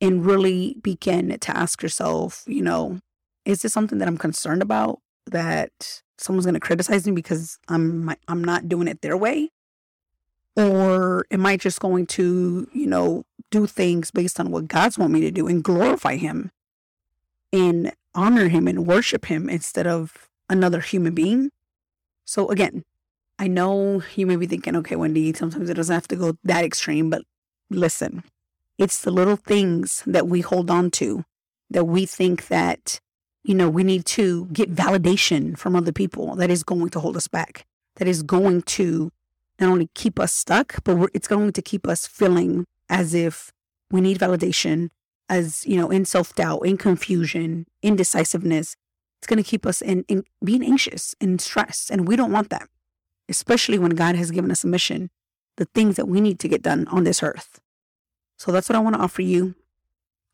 and 0.01 0.25
really 0.25 0.77
begin 0.81 1.37
to 1.39 1.57
ask 1.57 1.83
yourself, 1.83 2.45
you 2.47 2.63
know, 2.63 3.01
is 3.45 3.63
this 3.63 3.73
something 3.73 3.99
that 3.99 4.09
I'm 4.09 4.17
concerned 4.17 4.63
about 4.63 5.01
that 5.27 6.03
someone's 6.17 6.47
going 6.47 6.55
to 6.55 6.61
criticize 6.61 7.07
me 7.07 7.13
because 7.13 7.59
I'm 7.69 8.15
I'm 8.29 8.43
not 8.43 8.69
doing 8.69 8.89
it 8.89 9.03
their 9.03 9.17
way? 9.17 9.51
Or 10.55 11.27
am 11.31 11.45
I 11.45 11.59
just 11.59 11.81
going 11.81 12.07
to, 12.07 12.67
you 12.73 12.87
know, 12.87 13.25
do 13.51 13.67
things 13.67 14.11
based 14.11 14.41
on 14.41 14.51
what 14.51 14.69
God's 14.69 14.97
want 14.97 15.13
me 15.13 15.21
to 15.23 15.31
do 15.31 15.47
and 15.49 15.63
glorify 15.63 16.17
him 16.17 16.51
and 17.53 17.93
honor 18.15 18.49
him 18.49 18.67
and 18.67 18.87
worship 18.87 19.27
him 19.27 19.51
instead 19.51 19.87
of 19.87 20.29
another 20.49 20.81
human 20.81 21.15
being? 21.15 21.51
So 22.25 22.49
again, 22.49 22.85
I 23.39 23.49
know 23.49 24.03
you 24.15 24.27
may 24.27 24.37
be 24.37 24.47
thinking, 24.47 24.77
okay, 24.77 24.97
Wendy, 24.97 25.33
sometimes 25.35 25.69
it 25.69 25.75
doesn't 25.75 25.93
have 25.95 26.09
to 26.09 26.17
go 26.17 26.39
that 26.45 26.65
extreme, 26.65 27.11
but 27.11 27.23
listen, 27.69 28.25
it's 28.79 29.01
the 29.01 29.11
little 29.11 29.37
things 29.37 30.03
that 30.07 30.29
we 30.29 30.41
hold 30.41 30.71
on 30.71 30.91
to 30.93 31.25
that 31.71 31.85
we 31.85 32.07
think 32.07 32.49
that, 32.49 33.01
you 33.43 33.55
know, 33.55 33.69
we 33.69 33.83
need 33.83 34.05
to 34.07 34.47
get 34.47 34.75
validation 34.75 35.57
from 35.57 35.75
other 35.75 35.93
people 35.93 36.37
that 36.37 36.51
is 36.51 36.63
going 36.63 36.91
to 36.91 37.01
hold 37.01 37.17
us 37.17 37.29
back, 37.29 37.67
that 37.97 38.09
is 38.09 38.23
going 38.23 38.63
to 38.63 39.11
not 39.59 39.71
only 39.71 39.89
keep 39.95 40.21
us 40.21 40.33
stuck, 40.33 40.83
but 40.85 41.11
it's 41.15 41.29
going 41.29 41.53
to 41.53 41.63
keep 41.63 41.87
us 41.87 42.07
feeling 42.07 42.67
as 42.89 43.15
if 43.15 43.51
we 43.91 44.01
need 44.01 44.19
validation, 44.19 44.91
as, 45.29 45.65
you 45.67 45.77
know, 45.77 45.91
in 45.91 46.05
self 46.05 46.35
doubt, 46.35 46.61
in 46.61 46.77
confusion, 46.77 47.67
indecisiveness. 47.83 48.77
It's 49.19 49.27
going 49.27 49.43
to 49.43 49.49
keep 49.49 49.65
us 49.65 49.81
in, 49.81 50.05
in 50.09 50.25
being 50.45 50.63
anxious 50.63 51.15
and 51.21 51.41
stressed. 51.41 51.91
And 51.91 52.07
we 52.07 52.17
don't 52.17 52.33
want 52.33 52.51
that 52.51 52.69
especially 53.29 53.79
when 53.79 53.91
God 53.91 54.17
has 54.17 54.31
given 54.31 54.51
us 54.51 54.65
a 54.65 54.67
mission, 54.67 55.11
the 55.57 55.65
things 55.67 55.97
that 55.97 56.07
we 56.07 56.21
need 56.21 56.39
to 56.41 56.49
get 56.49 56.63
done 56.63 56.87
on 56.89 57.05
this 57.05 57.23
earth. 57.23 57.61
So 58.37 58.53
that's 58.53 58.69
what 58.69 58.77
I 58.77 58.81
want 58.81 58.97
to 58.97 59.03
offer 59.03 59.23
you. 59.23 59.55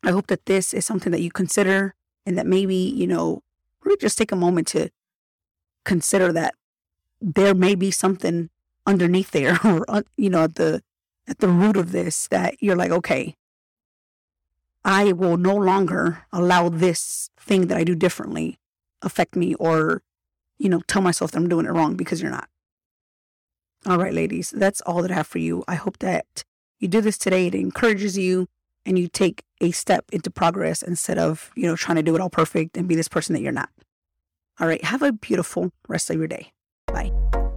I 0.03 0.11
hope 0.11 0.27
that 0.27 0.45
this 0.45 0.73
is 0.73 0.85
something 0.85 1.11
that 1.11 1.21
you 1.21 1.31
consider 1.31 1.95
and 2.25 2.37
that 2.37 2.45
maybe, 2.45 2.75
you 2.75 3.07
know, 3.07 3.41
really 3.83 3.97
just 3.97 4.17
take 4.17 4.31
a 4.31 4.35
moment 4.35 4.67
to 4.67 4.89
consider 5.85 6.31
that 6.33 6.55
there 7.21 7.53
may 7.53 7.75
be 7.75 7.91
something 7.91 8.49
underneath 8.85 9.31
there 9.31 9.57
or, 9.63 9.85
uh, 9.87 10.01
you 10.17 10.29
know, 10.29 10.43
at 10.43 10.55
the, 10.55 10.81
at 11.27 11.39
the 11.39 11.47
root 11.47 11.77
of 11.77 11.91
this 11.91 12.27
that 12.27 12.61
you're 12.61 12.75
like, 12.75 12.91
okay, 12.91 13.35
I 14.83 15.13
will 15.13 15.37
no 15.37 15.55
longer 15.55 16.25
allow 16.33 16.67
this 16.67 17.29
thing 17.39 17.67
that 17.67 17.77
I 17.77 17.85
do 17.85 17.95
differently 17.95 18.59
affect 19.01 19.35
me 19.35 19.53
or, 19.55 20.01
you 20.57 20.67
know, 20.67 20.81
tell 20.87 21.01
myself 21.01 21.31
that 21.31 21.37
I'm 21.37 21.47
doing 21.47 21.65
it 21.65 21.71
wrong 21.71 21.95
because 21.95 22.21
you're 22.21 22.31
not. 22.31 22.49
All 23.85 23.97
right, 23.97 24.13
ladies, 24.13 24.53
that's 24.55 24.81
all 24.81 25.01
that 25.01 25.11
I 25.11 25.15
have 25.15 25.27
for 25.27 25.39
you. 25.39 25.63
I 25.67 25.75
hope 25.75 25.99
that 25.99 26.43
you 26.83 26.89
do 26.89 27.01
this 27.01 27.17
today. 27.17 27.47
It 27.47 27.55
encourages 27.55 28.17
you 28.17 28.47
and 28.85 28.99
you 28.99 29.07
take 29.07 29.43
a 29.61 29.71
step 29.71 30.05
into 30.11 30.29
progress 30.29 30.83
instead 30.83 31.17
of, 31.17 31.49
you 31.55 31.65
know, 31.65 31.77
trying 31.77 31.95
to 31.95 32.03
do 32.03 32.13
it 32.13 32.21
all 32.21 32.29
perfect 32.29 32.77
and 32.77 32.87
be 32.87 32.95
this 32.95 33.07
person 33.07 33.33
that 33.33 33.41
you're 33.41 33.53
not. 33.53 33.69
All 34.59 34.67
right, 34.67 34.83
have 34.83 35.01
a 35.01 35.13
beautiful 35.13 35.71
rest 35.87 36.09
of 36.09 36.17
your 36.17 36.27
day. 36.27 36.51
Bye. 36.87 37.11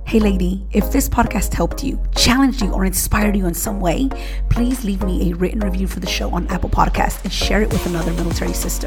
Hey, 0.06 0.20
lady, 0.20 0.64
if 0.70 0.92
this 0.92 1.08
podcast 1.08 1.52
helped 1.52 1.82
you, 1.82 2.00
challenged 2.14 2.62
you, 2.62 2.72
or 2.72 2.84
inspired 2.84 3.36
you 3.36 3.46
in 3.46 3.54
some 3.54 3.80
way, 3.80 4.08
please 4.50 4.84
leave 4.84 5.02
me 5.02 5.32
a 5.32 5.34
written 5.34 5.58
review 5.58 5.88
for 5.88 5.98
the 5.98 6.06
show 6.06 6.30
on 6.30 6.46
Apple 6.46 6.70
Podcasts 6.70 7.24
and 7.24 7.32
share 7.32 7.60
it 7.60 7.68
with 7.70 7.84
another 7.86 8.12
military 8.12 8.52
sister. 8.52 8.86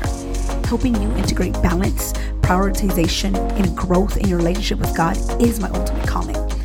Helping 0.65 0.95
you 0.95 1.11
integrate 1.17 1.53
balance, 1.55 2.13
prioritization, 2.39 3.35
and 3.59 3.75
growth 3.75 4.15
in 4.15 4.29
your 4.29 4.37
relationship 4.37 4.79
with 4.79 4.95
God 4.95 5.17
is 5.41 5.59
my 5.59 5.69
ultimate 5.71 6.07
calling 6.07 6.58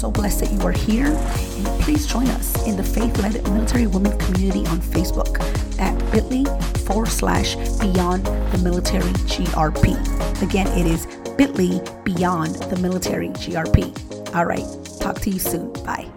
so 0.00 0.10
blessed 0.10 0.40
that 0.40 0.50
you 0.50 0.60
are 0.62 0.72
here. 0.72 1.06
And 1.06 1.66
please 1.82 2.06
join 2.06 2.26
us 2.28 2.66
in 2.66 2.76
the 2.76 2.82
Faith 2.82 3.18
Led 3.18 3.34
Military 3.44 3.86
Women 3.86 4.16
community 4.18 4.66
on 4.66 4.80
Facebook 4.80 5.38
at 5.78 5.96
bit.ly 6.10 6.44
forward 6.86 7.08
slash 7.08 7.56
beyond 7.78 8.24
the 8.24 8.58
military 8.64 9.12
GRP. 9.28 10.42
Again, 10.42 10.66
it 10.68 10.86
is 10.86 11.06
bit.ly 11.36 11.80
beyond 12.04 12.54
the 12.54 12.76
military 12.76 13.28
GRP. 13.28 14.34
All 14.34 14.46
right. 14.46 14.64
Talk 15.00 15.20
to 15.20 15.30
you 15.30 15.38
soon. 15.38 15.72
Bye. 15.84 16.10